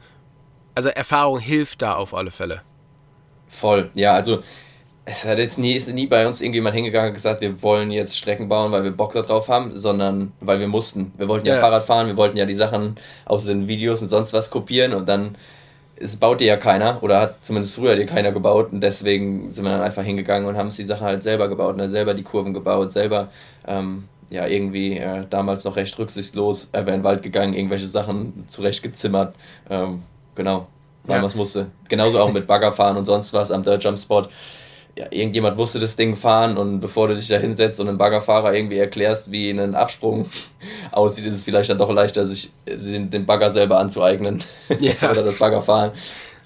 [0.74, 2.62] also Erfahrung hilft da auf alle Fälle.
[3.48, 4.42] Voll, ja, also
[5.07, 8.16] es hat jetzt nie, ist nie bei uns irgendjemand hingegangen und gesagt, wir wollen jetzt
[8.16, 11.12] Strecken bauen, weil wir Bock darauf haben, sondern weil wir mussten.
[11.16, 14.09] Wir wollten ja, ja Fahrrad fahren, wir wollten ja die Sachen aus den Videos und
[14.09, 15.37] sonst was kopieren und dann
[15.96, 19.64] es baut dir ja keiner oder hat zumindest früher dir keiner gebaut und deswegen sind
[19.64, 21.88] wir dann einfach hingegangen und haben es die Sache halt selber gebaut, ne?
[21.88, 23.28] selber die Kurven gebaut, selber
[23.66, 28.44] ähm, ja irgendwie äh, damals noch recht rücksichtslos äh, in den Wald gegangen, irgendwelche Sachen
[28.48, 29.35] zurechtgezimmert,
[29.70, 30.02] ähm,
[30.35, 30.66] genau,
[31.04, 31.20] weil ja.
[31.20, 31.68] man es musste.
[31.88, 34.26] Genauso auch mit Baggerfahren und sonst was am Dirt Jump Spot
[34.96, 38.54] ja, irgendjemand musste das Ding fahren und bevor du dich da hinsetzt und einem Baggerfahrer
[38.54, 40.30] irgendwie erklärst, wie ein Absprung
[40.92, 44.42] aussieht, ist es vielleicht dann doch leichter, sich den Bagger selber anzueignen.
[44.80, 44.92] Ja.
[45.11, 45.92] Oder das Baggerfahren.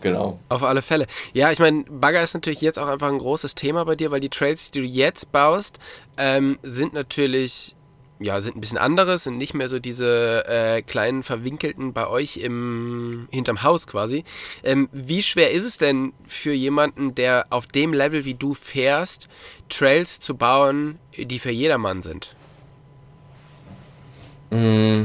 [0.01, 0.39] Genau.
[0.49, 1.07] Auf alle Fälle.
[1.33, 4.21] Ja, ich meine, Bagger ist natürlich jetzt auch einfach ein großes Thema bei dir, weil
[4.21, 5.79] die Trails, die du jetzt baust,
[6.17, 7.75] ähm, sind natürlich
[8.21, 12.39] ja, sind ein bisschen anderes und nicht mehr so diese äh, kleinen verwinkelten bei euch
[12.39, 14.25] im hinterm Haus quasi.
[14.65, 19.29] Ähm, wie schwer ist es denn für jemanden, der auf dem Level wie du fährst,
[19.69, 22.35] Trails zu bauen, die für jedermann sind?
[24.51, 25.05] Mm,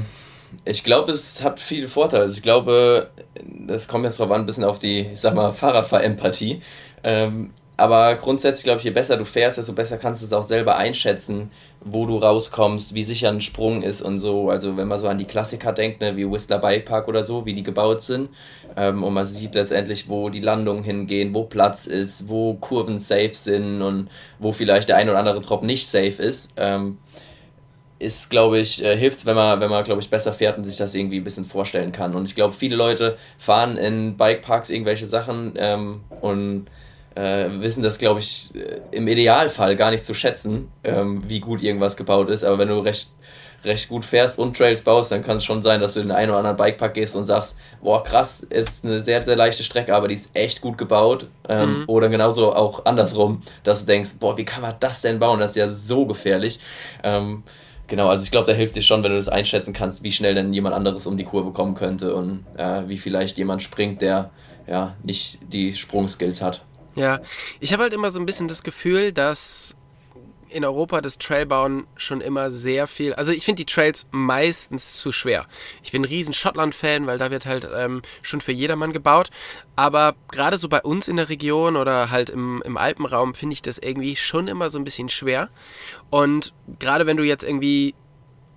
[0.65, 2.23] ich glaube, es hat viele Vorteile.
[2.23, 3.11] Also ich glaube,
[3.43, 6.61] das kommt jetzt drauf an, ein bisschen auf die, ich sag mal, Fahrradfahrempathie.
[7.03, 10.43] Ähm, aber grundsätzlich glaube ich, je besser du fährst, desto besser kannst du es auch
[10.43, 11.49] selber einschätzen,
[11.81, 14.49] wo du rauskommst, wie sicher ein Sprung ist und so.
[14.51, 17.45] Also wenn man so an die Klassiker denkt, ne, wie Whistler Bike Park oder so,
[17.45, 18.29] wie die gebaut sind.
[18.77, 23.33] Ähm, und man sieht letztendlich, wo die Landungen hingehen, wo Platz ist, wo Kurven safe
[23.33, 26.53] sind und wo vielleicht der ein oder andere Drop nicht safe ist.
[26.57, 26.99] Ähm,
[27.97, 30.65] ist, glaube ich, äh, hilft es, wenn man, wenn man, glaube ich, besser fährt und
[30.65, 32.15] sich das irgendwie ein bisschen vorstellen kann.
[32.15, 36.67] Und ich glaube, viele Leute fahren in Bikeparks irgendwelche Sachen ähm, und
[37.15, 41.61] äh, wissen das, glaube ich, äh, im Idealfall gar nicht zu schätzen, ähm, wie gut
[41.61, 42.43] irgendwas gebaut ist.
[42.43, 43.09] Aber wenn du recht,
[43.63, 46.15] recht gut fährst und Trails baust, dann kann es schon sein, dass du in den
[46.15, 49.95] einen oder anderen Bikepark gehst und sagst, boah, krass, ist eine sehr, sehr leichte Strecke,
[49.95, 51.27] aber die ist echt gut gebaut.
[51.47, 51.83] Ähm, mhm.
[51.87, 55.39] Oder genauso auch andersrum, dass du denkst, boah, wie kann man das denn bauen?
[55.39, 56.59] Das ist ja so gefährlich.
[57.03, 57.43] Ähm,
[57.87, 60.33] Genau, also ich glaube, da hilft dir schon, wenn du das einschätzen kannst, wie schnell
[60.33, 64.31] denn jemand anderes um die Kurve kommen könnte und äh, wie vielleicht jemand springt, der
[64.67, 66.63] ja nicht die Sprungskills hat.
[66.95, 67.21] Ja,
[67.59, 69.75] ich habe halt immer so ein bisschen das Gefühl, dass
[70.53, 73.13] in Europa das Trailbauen schon immer sehr viel.
[73.13, 75.45] Also ich finde die Trails meistens zu schwer.
[75.83, 79.31] Ich bin ein riesen Schottland-Fan, weil da wird halt ähm, schon für jedermann gebaut.
[79.75, 83.61] Aber gerade so bei uns in der Region oder halt im, im Alpenraum finde ich
[83.61, 85.49] das irgendwie schon immer so ein bisschen schwer.
[86.11, 87.95] Und gerade wenn du jetzt irgendwie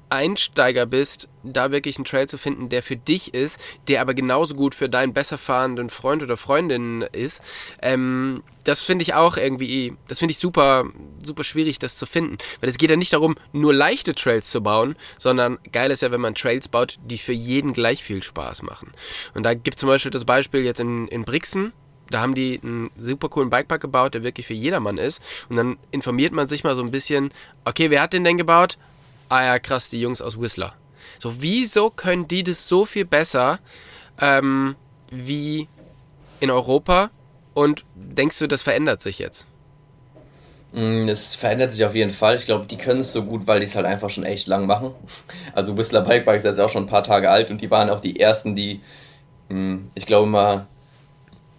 [0.09, 4.55] Einsteiger bist, da wirklich einen Trail zu finden, der für dich ist, der aber genauso
[4.55, 7.43] gut für deinen besser fahrenden Freund oder Freundin ist,
[7.83, 10.87] ähm, das finde ich auch irgendwie, das finde ich super,
[11.23, 12.39] super schwierig, das zu finden.
[12.61, 16.11] Weil es geht ja nicht darum, nur leichte Trails zu bauen, sondern geil ist ja,
[16.11, 18.93] wenn man Trails baut, die für jeden gleich viel Spaß machen.
[19.35, 21.73] Und da gibt es zum Beispiel das Beispiel jetzt in, in Brixen,
[22.11, 25.21] da haben die einen super coolen Bikepark gebaut, der wirklich für jedermann ist.
[25.49, 27.33] Und dann informiert man sich mal so ein bisschen,
[27.65, 28.79] okay, wer hat den denn gebaut?
[29.29, 30.75] Ah ja, krass, die Jungs aus Whistler.
[31.19, 33.59] So, wieso können die das so viel besser
[34.21, 34.77] ähm,
[35.11, 35.69] wie
[36.41, 37.11] in Europa?
[37.55, 39.47] Und denkst du, das verändert sich jetzt?
[40.73, 42.37] Es mm, verändert sich auf jeden Fall.
[42.37, 44.67] Ich glaube, die können es so gut, weil die es halt einfach schon echt lang
[44.67, 44.93] machen.
[45.55, 47.89] Also Whistler Bike Park ist jetzt auch schon ein paar Tage alt und die waren
[47.89, 48.83] auch die ersten, die,
[49.49, 50.67] mm, ich glaube mal,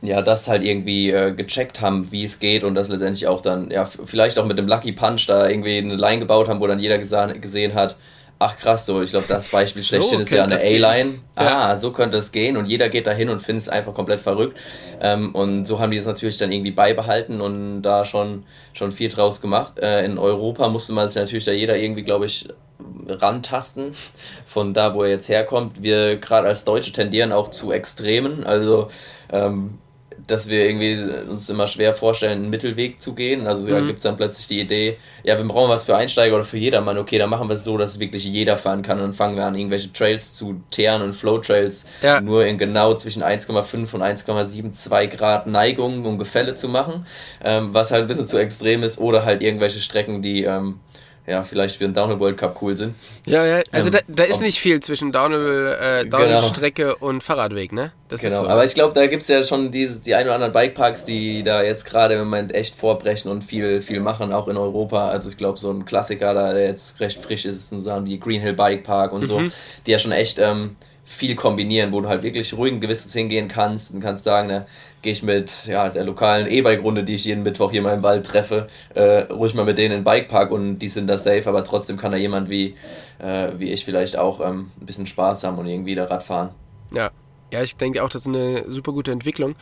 [0.02, 3.72] ja, das halt irgendwie äh, gecheckt haben, wie es geht und das letztendlich auch dann,
[3.72, 6.80] ja, vielleicht auch mit dem Lucky Punch da irgendwie eine Line gebaut haben, wo dann
[6.80, 7.96] jeder gesehen hat,
[8.40, 11.16] ach krass, so, ich glaube, das Beispiel so schlechthin ist ja eine A-Line.
[11.38, 11.70] Ja.
[11.70, 14.22] Ah, so könnte es gehen und jeder geht da hin und findet es einfach komplett
[14.22, 14.58] verrückt.
[15.02, 19.10] Ähm, und so haben die es natürlich dann irgendwie beibehalten und da schon, schon viel
[19.10, 19.80] draus gemacht.
[19.80, 22.48] Äh, in Europa musste man sich natürlich da jeder irgendwie, glaube ich,
[23.08, 23.96] rantasten
[24.46, 25.82] von da, wo er jetzt herkommt.
[25.82, 28.44] Wir gerade als Deutsche tendieren auch zu Extremen.
[28.44, 28.90] Also
[29.32, 29.80] ähm,
[30.28, 30.98] dass wir irgendwie
[31.30, 33.48] uns immer schwer vorstellen, einen Mittelweg zu gehen.
[33.48, 33.88] Also da mhm.
[33.88, 36.98] gibt es dann plötzlich die Idee, ja, wir brauchen was für Einsteiger oder für jedermann.
[36.98, 39.46] Okay, dann machen wir es so, dass wirklich jeder fahren kann und dann fangen wir
[39.46, 42.22] an, irgendwelche Trails zu teeren und Flow-Trails ja.
[42.22, 47.06] nur in genau zwischen 1,5 und 1,72 Grad Neigung, um Gefälle zu machen,
[47.44, 50.80] ähm, was halt ein bisschen zu extrem ist oder halt irgendwelche Strecken, die ähm,
[51.28, 52.96] ja, vielleicht für den Downhill World Cup cool sind.
[53.26, 56.20] Ja, ja, also ähm, da, da, ist nicht viel zwischen Downhill, äh, genau.
[56.20, 56.96] Downhill-Strecke genau.
[57.00, 57.92] und Fahrradweg, ne?
[58.08, 58.48] Das genau, so.
[58.48, 61.44] aber ich glaube, da gibt es ja schon die, die ein oder anderen Bikeparks, die
[61.44, 65.10] da jetzt gerade im Moment echt vorbrechen und viel, viel machen, auch in Europa.
[65.10, 68.18] Also ich glaube, so ein Klassiker, da der jetzt recht frisch ist, sind Sachen wie
[68.20, 69.26] Green Hill Bike Park und mhm.
[69.26, 69.42] so,
[69.86, 73.94] die ja schon echt ähm, viel kombinieren, wo du halt wirklich ruhigen Gewissens hingehen kannst
[73.94, 74.68] und kannst sagen, ne,
[75.02, 78.26] gehe ich mit ja, der lokalen E-Bike-Runde, die ich jeden Mittwoch hier mal im Wald
[78.26, 81.64] treffe, äh, ruhig mal mit denen in den Bikepark und die sind da safe, aber
[81.64, 82.76] trotzdem kann da jemand wie,
[83.20, 86.50] äh, wie ich vielleicht auch ähm, ein bisschen Spaß haben und irgendwie da Rad fahren.
[86.92, 87.10] Ja.
[87.50, 89.56] Ja, ich denke auch, das ist eine super gute Entwicklung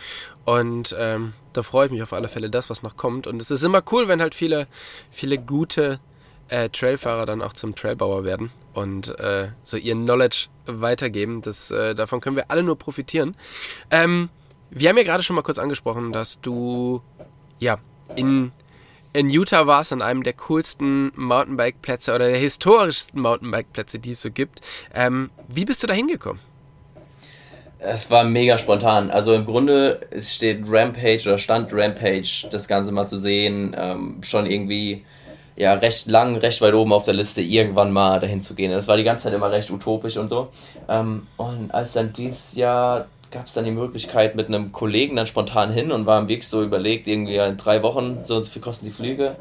[0.44, 3.28] und ähm, da freue ich mich auf alle Fälle, das, was noch kommt.
[3.28, 4.66] Und es ist immer cool, wenn halt viele,
[5.12, 6.00] viele gute
[6.48, 11.42] äh, Trailfahrer dann auch zum Trailbauer werden und äh, so ihr Knowledge weitergeben.
[11.42, 13.36] Das, äh, davon können wir alle nur profitieren.
[13.90, 14.30] Ähm,
[14.70, 17.02] wir haben ja gerade schon mal kurz angesprochen, dass du
[17.60, 17.78] ja
[18.16, 18.52] in,
[19.14, 24.32] in Utah warst, an einem der coolsten Mountainbike-Plätze oder der historischsten Mountainbike-Plätze, die es so
[24.32, 24.62] gibt.
[24.94, 26.42] Ähm, wie bist du da hingekommen?
[27.80, 29.12] Es war mega spontan.
[29.12, 34.48] Also im Grunde steht Rampage oder stand Rampage, das Ganze mal zu sehen, ähm, schon
[34.48, 35.06] irgendwie
[35.56, 38.72] ja, recht lang, recht weit oben auf der Liste, irgendwann mal dahin zu gehen.
[38.72, 40.50] Das war die ganze Zeit immer recht utopisch und so.
[40.90, 45.28] Ähm, und als dann dieses Jahr gab es dann die Möglichkeit mit einem Kollegen dann
[45.28, 48.86] spontan hin und war im Weg so überlegt, irgendwie in drei Wochen, so viel kosten
[48.86, 49.36] die Flüge.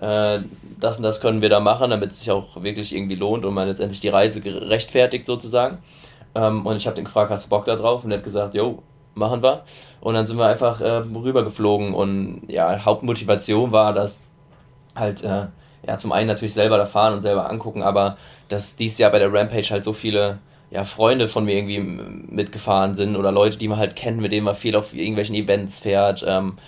[0.00, 0.40] Äh,
[0.80, 3.54] das und das können wir da machen, damit es sich auch wirklich irgendwie lohnt und
[3.54, 5.78] man letztendlich die Reise rechtfertigt sozusagen.
[6.34, 8.04] Ähm, und ich habe den gefragt, hast du Bock da drauf?
[8.04, 8.82] Und er hat gesagt, jo,
[9.14, 9.64] machen wir.
[10.00, 14.22] Und dann sind wir einfach äh, rübergeflogen und ja, Hauptmotivation war, dass
[14.96, 15.46] halt äh,
[15.86, 18.16] ja, zum einen natürlich selber da fahren und selber angucken, aber
[18.48, 20.38] dass dieses Jahr bei der Rampage halt so viele
[20.70, 24.44] ja, Freunde von mir irgendwie mitgefahren sind oder Leute, die man halt kennt, mit denen
[24.44, 26.24] man viel auf irgendwelchen Events fährt.
[26.26, 26.58] Ähm,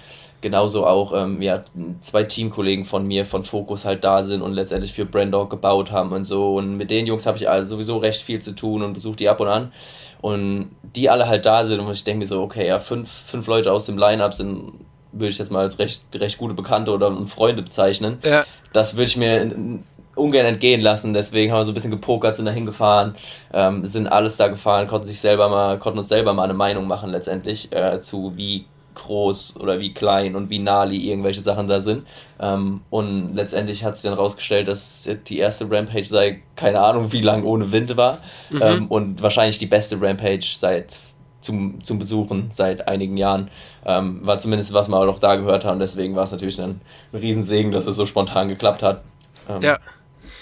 [0.40, 1.64] genauso auch ähm, ja,
[2.00, 6.12] zwei Teamkollegen von mir von Focus halt da sind und letztendlich für Brandog gebaut haben
[6.12, 6.56] und so.
[6.56, 9.28] Und mit den Jungs habe ich also sowieso recht viel zu tun und besuche die
[9.28, 9.72] ab und an.
[10.20, 13.46] Und die alle halt da sind und ich denke mir so, okay, ja, fünf, fünf
[13.46, 14.72] Leute aus dem Line-Up sind
[15.12, 18.18] würde ich jetzt mal als recht, recht gute Bekannte oder Freunde bezeichnen.
[18.24, 18.44] Ja.
[18.72, 19.80] Das würde ich mir
[20.14, 21.12] ungern entgehen lassen.
[21.12, 23.14] Deswegen haben wir so ein bisschen gepokert, sind da hingefahren,
[23.52, 26.86] ähm, sind alles da gefahren, konnten sich selber mal, konnten uns selber mal eine Meinung
[26.86, 31.80] machen letztendlich äh, zu wie groß oder wie klein und wie nahli irgendwelche Sachen da
[31.80, 32.06] sind.
[32.38, 37.22] Ähm, und letztendlich hat sich dann rausgestellt, dass die erste Rampage sei, keine Ahnung, wie
[37.22, 38.18] lang ohne Wind war.
[38.50, 38.62] Mhm.
[38.62, 40.94] Ähm, und wahrscheinlich die beste Rampage seit
[41.42, 43.50] zum, zum Besuchen seit einigen Jahren.
[43.84, 45.80] Ähm, war zumindest, was wir auch da gehört haben.
[45.80, 46.80] Deswegen war es natürlich ein,
[47.12, 49.02] ein Riesensegen, dass es so spontan geklappt hat.
[49.48, 49.78] Ähm, ja.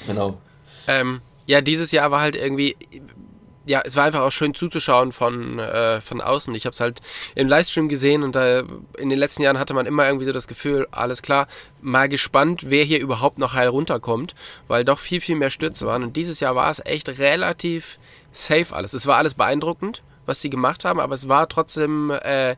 [0.07, 0.39] Genau.
[0.87, 2.77] Ähm, ja, dieses Jahr war halt irgendwie.
[3.67, 6.55] Ja, es war einfach auch schön zuzuschauen von, äh, von außen.
[6.55, 7.01] Ich habe es halt
[7.35, 8.63] im Livestream gesehen und da
[8.99, 11.47] in den letzten Jahren hatte man immer irgendwie so das Gefühl, alles klar,
[11.81, 14.35] mal gespannt, wer hier überhaupt noch heil runterkommt,
[14.67, 16.03] weil doch viel, viel mehr Stürze waren.
[16.03, 17.99] Und dieses Jahr war es echt relativ
[18.33, 18.93] safe alles.
[18.93, 22.57] Es war alles beeindruckend, was sie gemacht haben, aber es war trotzdem, äh,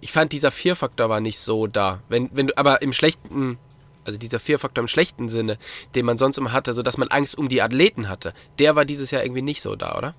[0.00, 2.00] ich fand dieser Vier-Faktor war nicht so da.
[2.08, 3.58] Wenn, wenn aber im schlechten,
[4.04, 5.58] also dieser Vier-Faktor im schlechten Sinne,
[5.94, 8.84] den man sonst immer hatte, so dass man Angst um die Athleten hatte, der war
[8.84, 10.14] dieses Jahr irgendwie nicht so da, oder?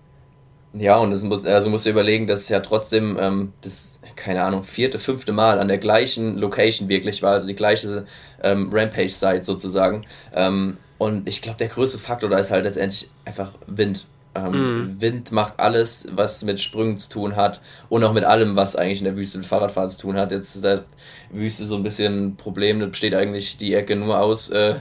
[0.73, 4.43] Ja, und es muss, also musst du überlegen, dass es ja trotzdem ähm, das, keine
[4.43, 8.05] Ahnung, vierte, fünfte Mal an der gleichen Location wirklich war, also die gleiche
[8.41, 10.05] ähm, Rampage-Site sozusagen.
[10.33, 14.05] Ähm, und ich glaube, der größte Faktor da ist halt letztendlich einfach Wind.
[14.33, 15.01] Ähm, mm.
[15.01, 18.99] Wind macht alles, was mit Sprüngen zu tun hat und auch mit allem, was eigentlich
[18.99, 20.31] in der Wüste mit Fahrradfahren zu tun hat.
[20.31, 20.85] Jetzt ist der
[21.31, 24.75] Wüste so ein bisschen ein Problem, da besteht eigentlich die Ecke nur aus äh,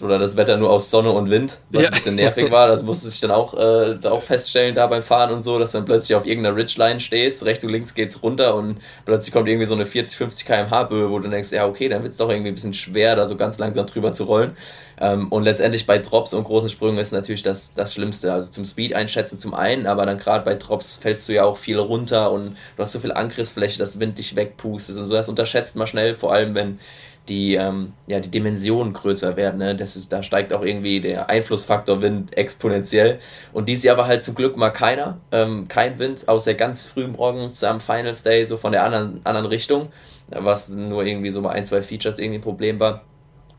[0.00, 1.88] oder das Wetter nur aus Sonne und Wind, was ja.
[1.88, 2.68] ein bisschen nervig war.
[2.68, 5.78] Das musste ich dann auch, äh, auch feststellen da beim Fahren und so, dass du
[5.78, 9.66] dann plötzlich auf irgendeiner Ridgeline stehst, rechts und links geht's runter und plötzlich kommt irgendwie
[9.66, 12.50] so eine 40, 50 km/h Böe, wo du denkst, ja okay, dann wird's doch irgendwie
[12.50, 14.56] ein bisschen schwer, da so ganz langsam drüber zu rollen.
[15.00, 18.32] Ähm, und letztendlich bei Drops und großen Sprüngen ist natürlich das, das Schlimmste.
[18.32, 21.56] Also zum Speed einschätzen zum einen, aber dann gerade bei Drops fällst du ja auch
[21.56, 25.14] viel runter und du hast so viel Angriffsfläche, dass Wind dich wegpustet und so.
[25.14, 26.80] Das unterschätzt man schnell, vor allem wenn
[27.28, 29.58] die, ähm, ja, die Dimensionen größer werden.
[29.58, 29.76] Ne?
[29.76, 33.18] Das ist, da steigt auch irgendwie der Einflussfaktor Wind exponentiell.
[33.52, 37.06] Und dieses Jahr war halt zum Glück mal keiner, ähm, kein Wind, außer ganz früh
[37.06, 39.88] morgens am Finals Day, so von der anderen, anderen Richtung,
[40.28, 43.02] was nur irgendwie so bei ein, zwei Features irgendwie ein Problem war.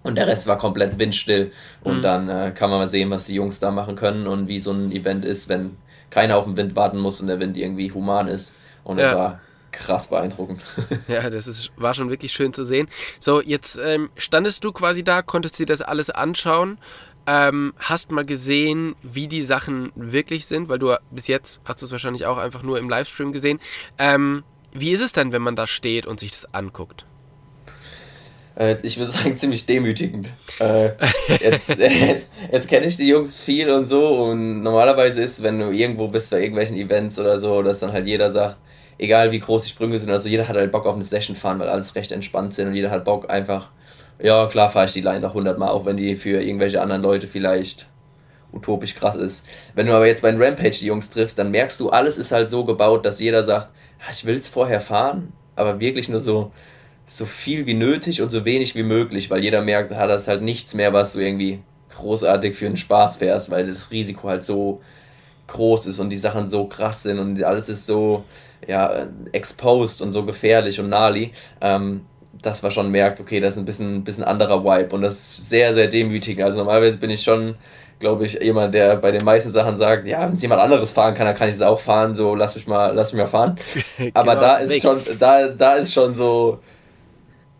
[0.01, 1.51] Und der Rest war komplett windstill.
[1.83, 2.01] Und mhm.
[2.01, 4.71] dann äh, kann man mal sehen, was die Jungs da machen können und wie so
[4.71, 5.77] ein Event ist, wenn
[6.09, 8.55] keiner auf den Wind warten muss und der Wind irgendwie human ist.
[8.83, 9.15] Und es ja.
[9.15, 10.61] war krass beeindruckend.
[11.07, 12.87] ja, das ist, war schon wirklich schön zu sehen.
[13.19, 16.77] So, jetzt ähm, standest du quasi da, konntest dir das alles anschauen,
[17.27, 21.85] ähm, hast mal gesehen, wie die Sachen wirklich sind, weil du bis jetzt hast du
[21.85, 23.59] es wahrscheinlich auch einfach nur im Livestream gesehen.
[23.97, 27.05] Ähm, wie ist es denn, wenn man da steht und sich das anguckt?
[28.59, 30.33] Äh, ich würde sagen, ziemlich demütigend.
[30.59, 30.91] Äh,
[31.41, 35.71] jetzt jetzt, jetzt kenne ich die Jungs viel und so und normalerweise ist, wenn du
[35.71, 38.57] irgendwo bist bei irgendwelchen Events oder so, dass dann halt jeder sagt,
[38.99, 41.57] egal wie groß die Sprünge sind, also jeder hat halt Bock auf eine Session fahren,
[41.59, 43.71] weil alles recht entspannt sind und jeder hat Bock einfach,
[44.21, 47.01] ja klar fahre ich die Line noch 100 Mal, auch wenn die für irgendwelche anderen
[47.01, 47.87] Leute vielleicht
[48.51, 49.45] utopisch krass ist.
[49.73, 52.49] Wenn du aber jetzt bei Rampage die Jungs triffst, dann merkst du, alles ist halt
[52.49, 53.69] so gebaut, dass jeder sagt,
[54.11, 56.51] ich will es vorher fahren, aber wirklich nur so,
[57.05, 60.41] so viel wie nötig und so wenig wie möglich, weil jeder merkt, hat das halt
[60.41, 61.59] nichts mehr, was du irgendwie
[61.95, 64.81] großartig für einen Spaß fährst, weil das Risiko halt so
[65.47, 68.23] groß ist und die Sachen so krass sind und alles ist so
[68.67, 72.05] ja, exposed und so gefährlich und gnarly, ähm,
[72.41, 75.49] dass man schon merkt, okay, das ist ein bisschen, bisschen anderer Vibe und das ist
[75.49, 76.45] sehr, sehr demütigend.
[76.45, 77.55] Also normalerweise bin ich schon,
[77.99, 81.13] glaube ich, jemand, der bei den meisten Sachen sagt, ja, wenn es jemand anderes fahren
[81.13, 83.57] kann, dann kann ich es auch fahren, so lass mich mal, lass mich mal fahren.
[84.13, 86.59] Aber da ist schon, da, da ist schon so,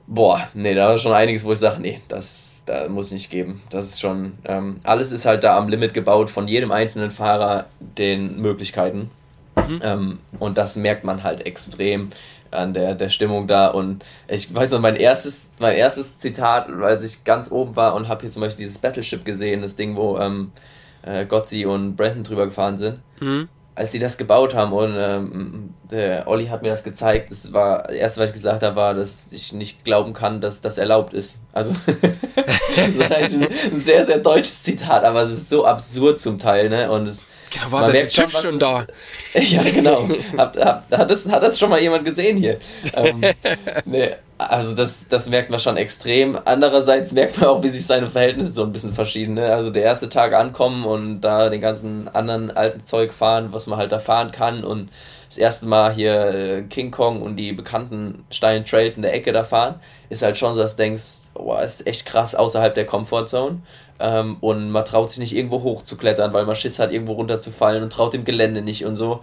[0.07, 3.29] boah, nee, da ist schon einiges, wo ich sage, nee, das, da muss ich nicht
[3.29, 3.61] geben.
[3.69, 7.65] Das ist schon, ähm, alles ist halt da am Limit gebaut von jedem einzelnen Fahrer
[7.79, 9.11] den Möglichkeiten.
[9.69, 9.81] Mhm.
[9.83, 12.09] Ähm, und das merkt man halt extrem
[12.51, 13.67] an der, der Stimmung da.
[13.67, 18.07] Und ich weiß noch, mein erstes, mein erstes Zitat, weil ich ganz oben war und
[18.07, 20.51] habe hier zum Beispiel dieses Battleship gesehen, das Ding, wo ähm,
[21.03, 22.99] äh, Gotzi und Brandon drüber gefahren sind.
[23.19, 23.49] Mhm.
[23.79, 27.83] Als sie das gebaut haben und ähm, der Olli hat mir das gezeigt, das war,
[27.83, 31.13] das erste, was ich gesagt habe, war, dass ich nicht glauben kann, dass das erlaubt
[31.13, 31.39] ist.
[31.53, 31.73] Also,
[32.75, 36.67] das ist eigentlich ein sehr, sehr deutsches Zitat, aber es ist so absurd zum Teil,
[36.67, 36.91] ne?
[36.91, 38.85] Und es, ja, war man der schon, schon ist, da.
[39.33, 40.09] Ja, genau.
[40.35, 42.59] hat, hat, hat, das, hat das schon mal jemand gesehen hier?
[42.93, 43.23] Ähm,
[43.85, 46.37] nee, also das, das merkt man schon extrem.
[46.45, 49.33] Andererseits merkt man auch, wie sich seine Verhältnisse so ein bisschen verschieden.
[49.33, 49.53] Ne?
[49.53, 53.77] Also der erste Tag ankommen und da den ganzen anderen alten Zeug fahren, was man
[53.77, 54.89] halt da fahren kann und
[55.27, 59.33] das erste Mal hier äh, King Kong und die bekannten steilen Trails in der Ecke
[59.33, 59.75] da fahren,
[60.09, 61.03] ist halt schon so, dass du denkst,
[61.35, 63.61] oh, ist echt krass außerhalb der Comfortzone.
[63.99, 67.91] Ähm, und man traut sich nicht irgendwo hochzuklettern, weil man Schiss hat, irgendwo runterzufallen und
[67.91, 69.19] traut dem Gelände nicht und so.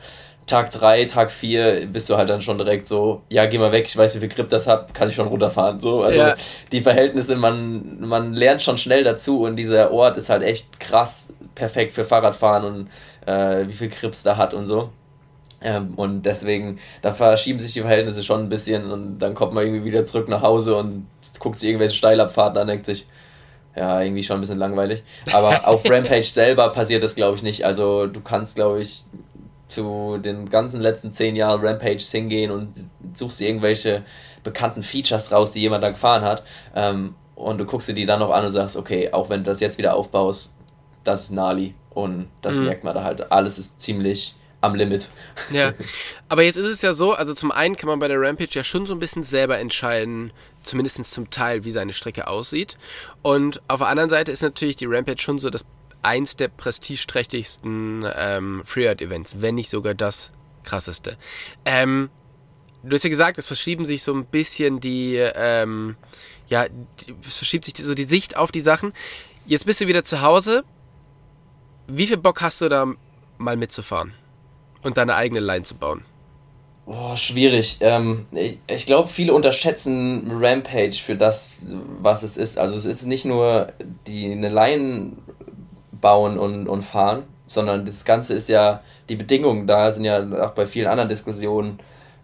[0.47, 3.87] Tag 3, Tag 4 bist du halt dann schon direkt so, ja, geh mal weg,
[3.89, 5.81] ich weiß, wie viel Grip das hat, kann ich schon runterfahren.
[5.81, 6.37] So, also ja.
[6.71, 11.33] die Verhältnisse, man, man lernt schon schnell dazu und dieser Ort ist halt echt krass
[11.57, 12.89] perfekt für Fahrradfahren und
[13.27, 14.91] äh, wie viel Grips da hat und so.
[15.63, 19.65] Ähm, und deswegen, da verschieben sich die Verhältnisse schon ein bisschen und dann kommt man
[19.65, 21.07] irgendwie wieder zurück nach Hause und
[21.41, 23.07] guckt sich irgendwelche Steilabfahrten an, denkt sich,
[23.75, 25.03] ja, irgendwie schon ein bisschen langweilig.
[25.33, 27.65] Aber auf Rampage selber passiert das, glaube ich, nicht.
[27.65, 29.05] Also du kannst, glaube ich,
[29.69, 32.71] zu den ganzen letzten zehn Jahren Rampage hingehen und
[33.15, 34.05] suchst dir irgendwelche
[34.43, 36.45] bekannten Features raus, die jemand da gefahren hat.
[36.75, 39.51] Ähm, und du guckst dir die dann noch an und sagst, okay, auch wenn du
[39.51, 40.55] das jetzt wieder aufbaust,
[41.05, 41.75] das ist Nali.
[41.91, 42.67] Und das mhm.
[42.67, 43.31] merkt man da halt.
[43.33, 45.09] Alles ist ziemlich am Limit.
[45.51, 45.73] Ja,
[46.29, 48.65] aber jetzt ist es ja so, also zum einen kann man bei der Rampage ja
[48.65, 52.77] schon so ein bisschen selber entscheiden, zumindest zum Teil, wie seine Strecke aussieht.
[53.23, 55.65] Und auf der anderen Seite ist natürlich die Rampage schon so das
[56.07, 60.31] eins der prestigeträchtigsten ähm, Freeride-Events, wenn nicht sogar das
[60.63, 61.19] krasseste.
[61.65, 62.11] Ähm,
[62.83, 65.97] du hast ja gesagt, es verschieben sich so ein bisschen die, ähm,
[66.49, 66.67] ja,
[67.27, 68.93] es verschiebt sich so die Sicht auf die Sachen.
[69.47, 70.65] Jetzt bist du wieder zu Hause.
[71.89, 72.87] Wie viel Bock hast du da
[73.39, 74.15] mal mitzufahren
[74.83, 76.05] und deine eigene Line zu bauen?
[76.85, 77.79] Boah, schwierig.
[77.81, 81.67] Ähm, ich ich glaube, viele unterschätzen Rampage für das,
[82.01, 82.59] was es ist.
[82.59, 83.73] Also es ist nicht nur
[84.07, 85.13] die eine Line
[86.01, 90.53] bauen und, und fahren, sondern das Ganze ist ja, die Bedingungen da sind ja auch
[90.53, 91.79] bei vielen anderen Diskussionen,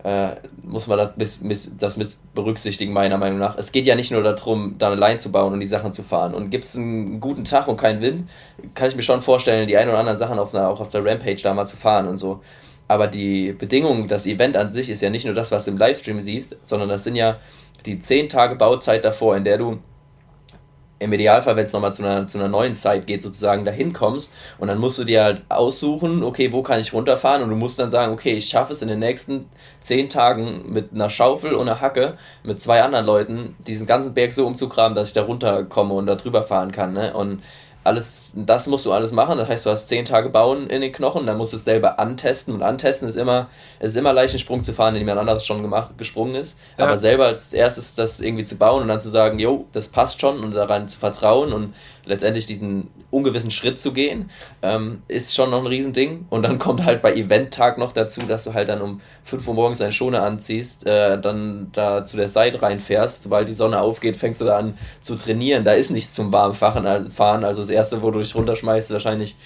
[0.05, 3.57] äh, muss man das, mit, das mit berücksichtigen, meiner Meinung nach.
[3.57, 6.03] Es geht ja nicht nur darum, da eine Line zu bauen und die Sachen zu
[6.03, 6.35] fahren.
[6.35, 8.29] Und gibt es einen guten Tag und keinen Wind,
[8.75, 11.05] kann ich mir schon vorstellen, die ein oder anderen Sachen auf einer, auch auf der
[11.05, 12.41] Rampage da mal zu fahren und so.
[12.89, 15.79] Aber die Bedingung, das Event an sich ist ja nicht nur das, was du im
[15.79, 17.39] Livestream siehst, sondern das sind ja
[17.87, 19.79] die 10 Tage Bauzeit davor, in der du
[21.03, 24.33] im Idealfall, wenn es nochmal zu einer, zu einer neuen Site geht, sozusagen dahin kommst
[24.59, 27.79] und dann musst du dir halt aussuchen, okay, wo kann ich runterfahren und du musst
[27.79, 29.49] dann sagen, okay, ich schaffe es in den nächsten
[29.81, 34.33] zehn Tagen mit einer Schaufel und einer Hacke mit zwei anderen Leuten diesen ganzen Berg
[34.33, 36.93] so umzugraben, dass ich da runterkomme und da drüber fahren kann.
[36.93, 37.13] Ne?
[37.13, 37.43] Und
[37.85, 39.39] alles, das musst du alles machen.
[39.39, 41.99] Das heißt, du hast zehn Tage bauen in den Knochen, dann musst du es selber
[41.99, 42.55] antesten.
[42.55, 43.49] Und antesten ist immer,
[43.81, 46.59] es ist immer leicht, einen Sprung zu fahren, den jemand anderes schon gemacht, gesprungen ist.
[46.79, 46.85] Ja.
[46.85, 50.21] Aber selber als erstes das irgendwie zu bauen und dann zu sagen, jo, das passt
[50.21, 51.75] schon und daran zu vertrauen und
[52.05, 54.31] letztendlich diesen ungewissen Schritt zu gehen,
[54.63, 56.27] ähm, ist schon noch ein Riesending.
[56.31, 59.55] Und dann kommt halt bei Eventtag noch dazu, dass du halt dann um 5 Uhr
[59.55, 63.23] morgens deine Schone anziehst, äh, dann da zu der Seite reinfährst.
[63.23, 65.65] Sobald die Sonne aufgeht, fängst du da an zu trainieren.
[65.65, 67.45] Da ist nichts zum warmen Fahren.
[67.45, 69.37] Also das erste, wo du dich runterschmeißt, ist wahrscheinlich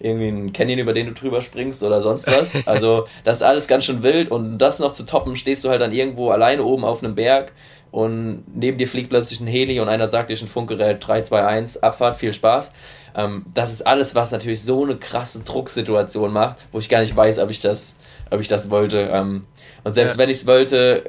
[0.00, 2.54] irgendwie ein Canyon, über den du drüber springst oder sonst was.
[2.66, 5.80] Also das ist alles ganz schön wild und das noch zu toppen, stehst du halt
[5.80, 7.52] dann irgendwo alleine oben auf einem Berg
[7.94, 11.46] und neben dir fliegt plötzlich ein Heli und einer sagt dir ein Funkgerät 3, 2,
[11.46, 12.72] 1, Abfahrt, viel Spaß.
[13.14, 17.14] Ähm, das ist alles, was natürlich so eine krasse Drucksituation macht, wo ich gar nicht
[17.14, 17.94] weiß, ob ich das,
[18.32, 19.10] ob ich das wollte.
[19.12, 19.46] Ähm,
[19.84, 20.18] und selbst ja.
[20.18, 21.04] wenn ich es wollte,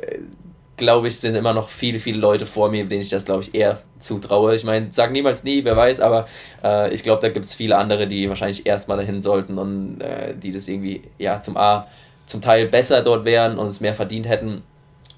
[0.78, 3.56] glaube ich, sind immer noch viele, viele Leute vor mir, denen ich das, glaube ich,
[3.56, 4.54] eher zutraue.
[4.54, 6.28] Ich meine, sag niemals nie, wer weiß, aber
[6.64, 10.36] äh, ich glaube, da gibt es viele andere, die wahrscheinlich erstmal dahin sollten und äh,
[10.38, 11.88] die das irgendwie, ja, zum A,
[12.28, 14.62] zum Teil besser dort wären und es mehr verdient hätten.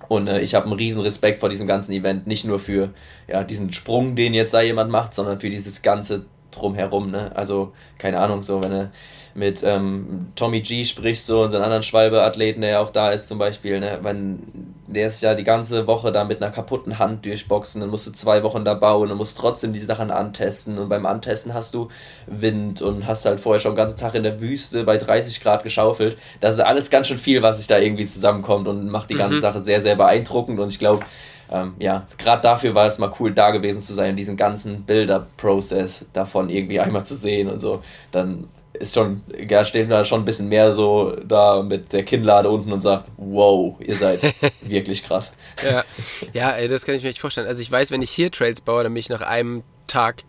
[0.08, 2.94] Und äh, ich habe einen riesen Respekt vor diesem ganzen Event, nicht nur für
[3.28, 6.26] ja, diesen Sprung, den jetzt da jemand macht, sondern für dieses ganze
[6.58, 7.12] Drumherum.
[7.12, 7.32] Ne?
[7.36, 8.92] Also, keine Ahnung, so, wenn er
[9.38, 13.38] mit ähm, Tommy G sprichst, so unseren anderen Schwalbe-Athleten, der ja auch da ist zum
[13.38, 14.40] Beispiel, ne, wenn
[14.88, 18.12] der ist ja die ganze Woche da mit einer kaputten Hand durchboxen, dann musst du
[18.12, 21.90] zwei Wochen da bauen und musst trotzdem die Sachen antesten und beim Antesten hast du
[22.26, 25.62] Wind und hast halt vorher schon den ganzen Tag in der Wüste bei 30 Grad
[25.62, 26.18] geschaufelt.
[26.40, 29.38] Das ist alles ganz schön viel, was sich da irgendwie zusammenkommt und macht die ganze
[29.38, 29.42] mhm.
[29.42, 31.06] Sache sehr, sehr beeindruckend und ich glaube,
[31.52, 36.08] ähm, ja, gerade dafür war es mal cool, da gewesen zu sein, diesen ganzen Build-up-Prozess
[36.14, 37.82] davon irgendwie einmal zu sehen und so.
[38.12, 42.50] Dann ist schon, ja, steht da schon ein bisschen mehr so da mit der Kinnlade
[42.50, 44.22] unten und sagt, wow, ihr seid
[44.62, 45.34] wirklich krass.
[45.64, 45.84] Ja,
[46.34, 47.48] ja ey, das kann ich mir echt vorstellen.
[47.48, 50.24] Also ich weiß, wenn ich hier Trails baue, dann bin ich nach einem Tag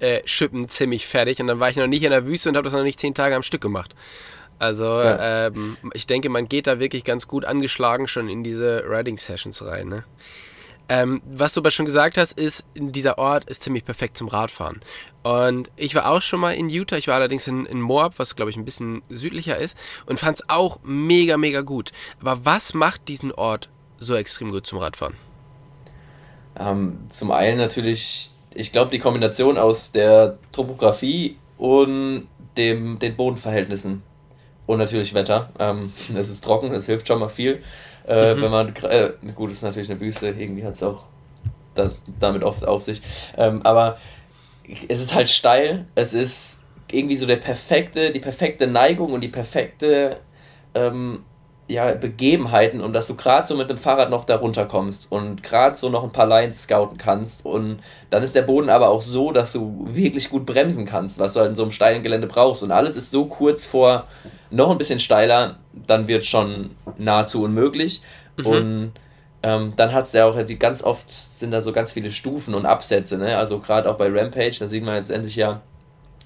[0.00, 2.64] äh, Schippen ziemlich fertig und dann war ich noch nicht in der Wüste und habe
[2.64, 3.94] das noch nicht zehn Tage am Stück gemacht.
[4.58, 5.46] Also ja.
[5.46, 9.64] ähm, ich denke, man geht da wirklich ganz gut angeschlagen schon in diese Riding Sessions
[9.64, 9.88] rein.
[9.88, 10.04] Ne?
[10.88, 14.80] Ähm, was du aber schon gesagt hast, ist, dieser Ort ist ziemlich perfekt zum Radfahren.
[15.24, 18.36] Und ich war auch schon mal in Utah, ich war allerdings in, in Moab, was
[18.36, 19.76] glaube ich ein bisschen südlicher ist,
[20.06, 21.90] und fand es auch mega, mega gut.
[22.20, 23.68] Aber was macht diesen Ort
[23.98, 25.16] so extrem gut zum Radfahren?
[26.58, 34.02] Ähm, zum einen natürlich, ich glaube, die Kombination aus der Topografie und dem, den Bodenverhältnissen.
[34.66, 35.50] Und natürlich Wetter.
[35.58, 37.62] Ähm, es ist trocken, das hilft schon mal viel.
[38.06, 38.42] Äh, mhm.
[38.42, 41.04] Wenn man, äh, gut, ist natürlich eine Wüste, irgendwie hat es auch
[41.74, 43.02] das damit oft auf sich.
[43.36, 43.98] Ähm, aber
[44.88, 49.28] es ist halt steil, es ist irgendwie so der perfekte, die perfekte Neigung und die
[49.28, 50.18] perfekte
[50.74, 51.24] ähm,
[51.68, 55.74] ja, Begebenheiten, um dass du gerade so mit dem Fahrrad noch da runterkommst und gerade
[55.76, 57.44] so noch ein paar Lines scouten kannst.
[57.44, 61.32] Und dann ist der Boden aber auch so, dass du wirklich gut bremsen kannst, was
[61.32, 62.62] du halt in so einem steilen Gelände brauchst.
[62.62, 64.06] Und alles ist so kurz vor
[64.50, 68.00] noch ein bisschen steiler, dann wird schon nahezu unmöglich.
[68.36, 68.46] Mhm.
[68.46, 68.92] Und
[69.42, 72.54] ähm, dann hat es ja auch, die, ganz oft sind da so ganz viele Stufen
[72.54, 73.36] und Absätze, ne?
[73.36, 75.62] Also gerade auch bei Rampage, da sieht man jetzt endlich ja,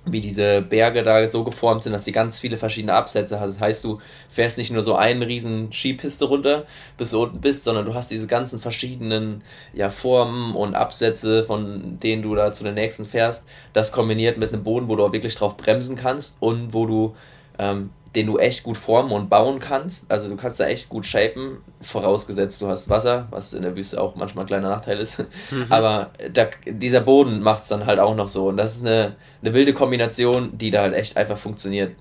[0.07, 3.55] wie diese Berge da so geformt sind, dass die ganz viele verschiedene Absätze hast.
[3.55, 6.64] Das heißt, du fährst nicht nur so einen riesen Skipiste runter,
[6.96, 9.42] bis du unten bist, sondern du hast diese ganzen verschiedenen
[9.72, 13.48] ja, Formen und Absätze, von denen du da zu den nächsten fährst.
[13.72, 17.14] Das kombiniert mit einem Boden, wo du auch wirklich drauf bremsen kannst und wo du
[17.59, 20.11] ähm, den du echt gut formen und bauen kannst.
[20.11, 24.01] Also du kannst da echt gut shapen, vorausgesetzt du hast Wasser, was in der Wüste
[24.01, 25.25] auch manchmal ein kleiner Nachteil ist.
[25.51, 25.67] Mhm.
[25.69, 28.49] Aber da, dieser Boden macht es dann halt auch noch so.
[28.49, 31.97] Und das ist eine, eine wilde Kombination, die da halt echt einfach funktioniert.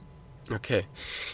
[0.54, 0.86] Okay.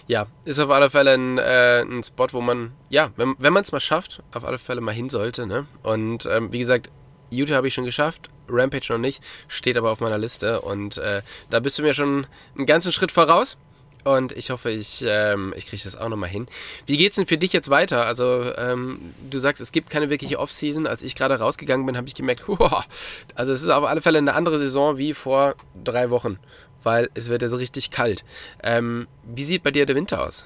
[0.08, 3.64] Ja, ist auf alle Fälle ein, äh, ein Spot, wo man, ja, wenn, wenn man
[3.64, 5.46] es mal schafft, auf alle Fälle mal hin sollte.
[5.46, 5.68] Ne?
[5.84, 6.90] Und ähm, wie gesagt,
[7.32, 10.62] YouTube habe ich schon geschafft, Rampage noch nicht, steht aber auf meiner Liste.
[10.62, 13.58] Und äh, da bist du mir schon einen ganzen Schritt voraus.
[14.06, 16.45] Und ich hoffe, ich, ähm, ich kriege das auch nochmal hin.
[16.86, 18.06] Wie geht's denn für dich jetzt weiter?
[18.06, 18.99] Also, ähm,
[19.32, 20.86] du sagst, es gibt keine wirkliche Off-Season.
[20.86, 22.86] Als ich gerade rausgegangen bin, habe ich gemerkt, wow,
[23.34, 26.38] also es ist auf alle Fälle eine andere Saison wie vor drei Wochen,
[26.84, 28.24] weil es wird ja so richtig kalt.
[28.62, 30.45] Ähm, wie sieht bei dir der Winter aus?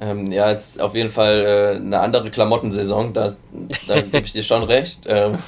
[0.00, 3.34] Ähm, ja, es ist auf jeden Fall äh, eine andere Klamottensaison, da,
[3.86, 5.02] da gebe ich dir schon recht.
[5.06, 5.38] Ähm,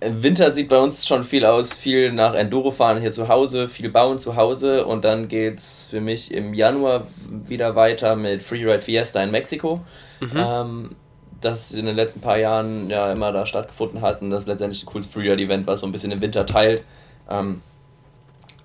[0.00, 3.90] Winter sieht bei uns schon viel aus, viel nach Enduro fahren hier zu Hause, viel
[3.90, 9.22] bauen zu Hause und dann geht's für mich im Januar wieder weiter mit Freeride Fiesta
[9.22, 9.80] in Mexiko.
[10.20, 10.30] Mhm.
[10.36, 10.96] Ähm,
[11.40, 14.86] das in den letzten paar Jahren ja immer da stattgefunden hat und das letztendlich ein
[14.86, 16.82] cooles Freeride-Event, was so ein bisschen im Winter teilt.
[17.28, 17.62] Ähm,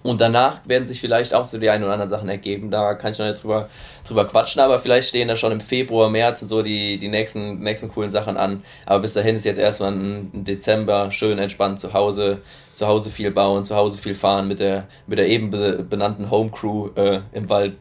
[0.05, 2.69] und danach werden sich vielleicht auch so die ein oder anderen Sachen ergeben.
[2.69, 3.69] Da kann ich noch nicht drüber,
[4.07, 7.59] drüber quatschen, aber vielleicht stehen da schon im Februar, März und so die, die nächsten,
[7.59, 8.63] nächsten coolen Sachen an.
[8.85, 12.41] Aber bis dahin ist jetzt erstmal ein Dezember schön entspannt zu Hause,
[12.75, 15.49] zu Hause viel bauen, zu Hause viel fahren mit der, mit der eben
[15.89, 17.73] benannten Home Crew äh, im Wald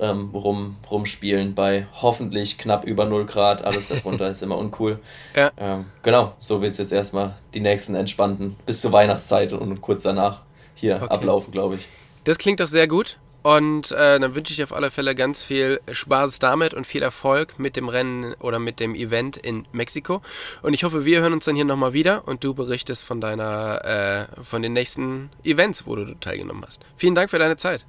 [0.00, 3.62] ähm, rum, rumspielen bei hoffentlich knapp über 0 Grad.
[3.62, 5.00] Alles darunter ist immer uncool.
[5.36, 5.50] Ja.
[5.58, 10.02] Ähm, genau, so wird es jetzt erstmal die nächsten entspannten bis zur Weihnachtszeit und kurz
[10.02, 10.47] danach
[10.78, 11.08] hier okay.
[11.08, 11.88] ablaufen, glaube ich.
[12.24, 13.18] Das klingt doch sehr gut.
[13.42, 17.58] Und äh, dann wünsche ich auf alle Fälle ganz viel Spaß damit und viel Erfolg
[17.58, 20.20] mit dem Rennen oder mit dem Event in Mexiko.
[20.62, 24.28] Und ich hoffe, wir hören uns dann hier nochmal wieder und du berichtest von deiner,
[24.38, 26.82] äh, von den nächsten Events, wo du teilgenommen hast.
[26.96, 27.84] Vielen Dank für deine Zeit.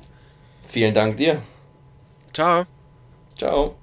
[0.68, 1.42] Vielen Dank dir.
[2.32, 2.66] Ciao.
[3.36, 3.79] Ciao.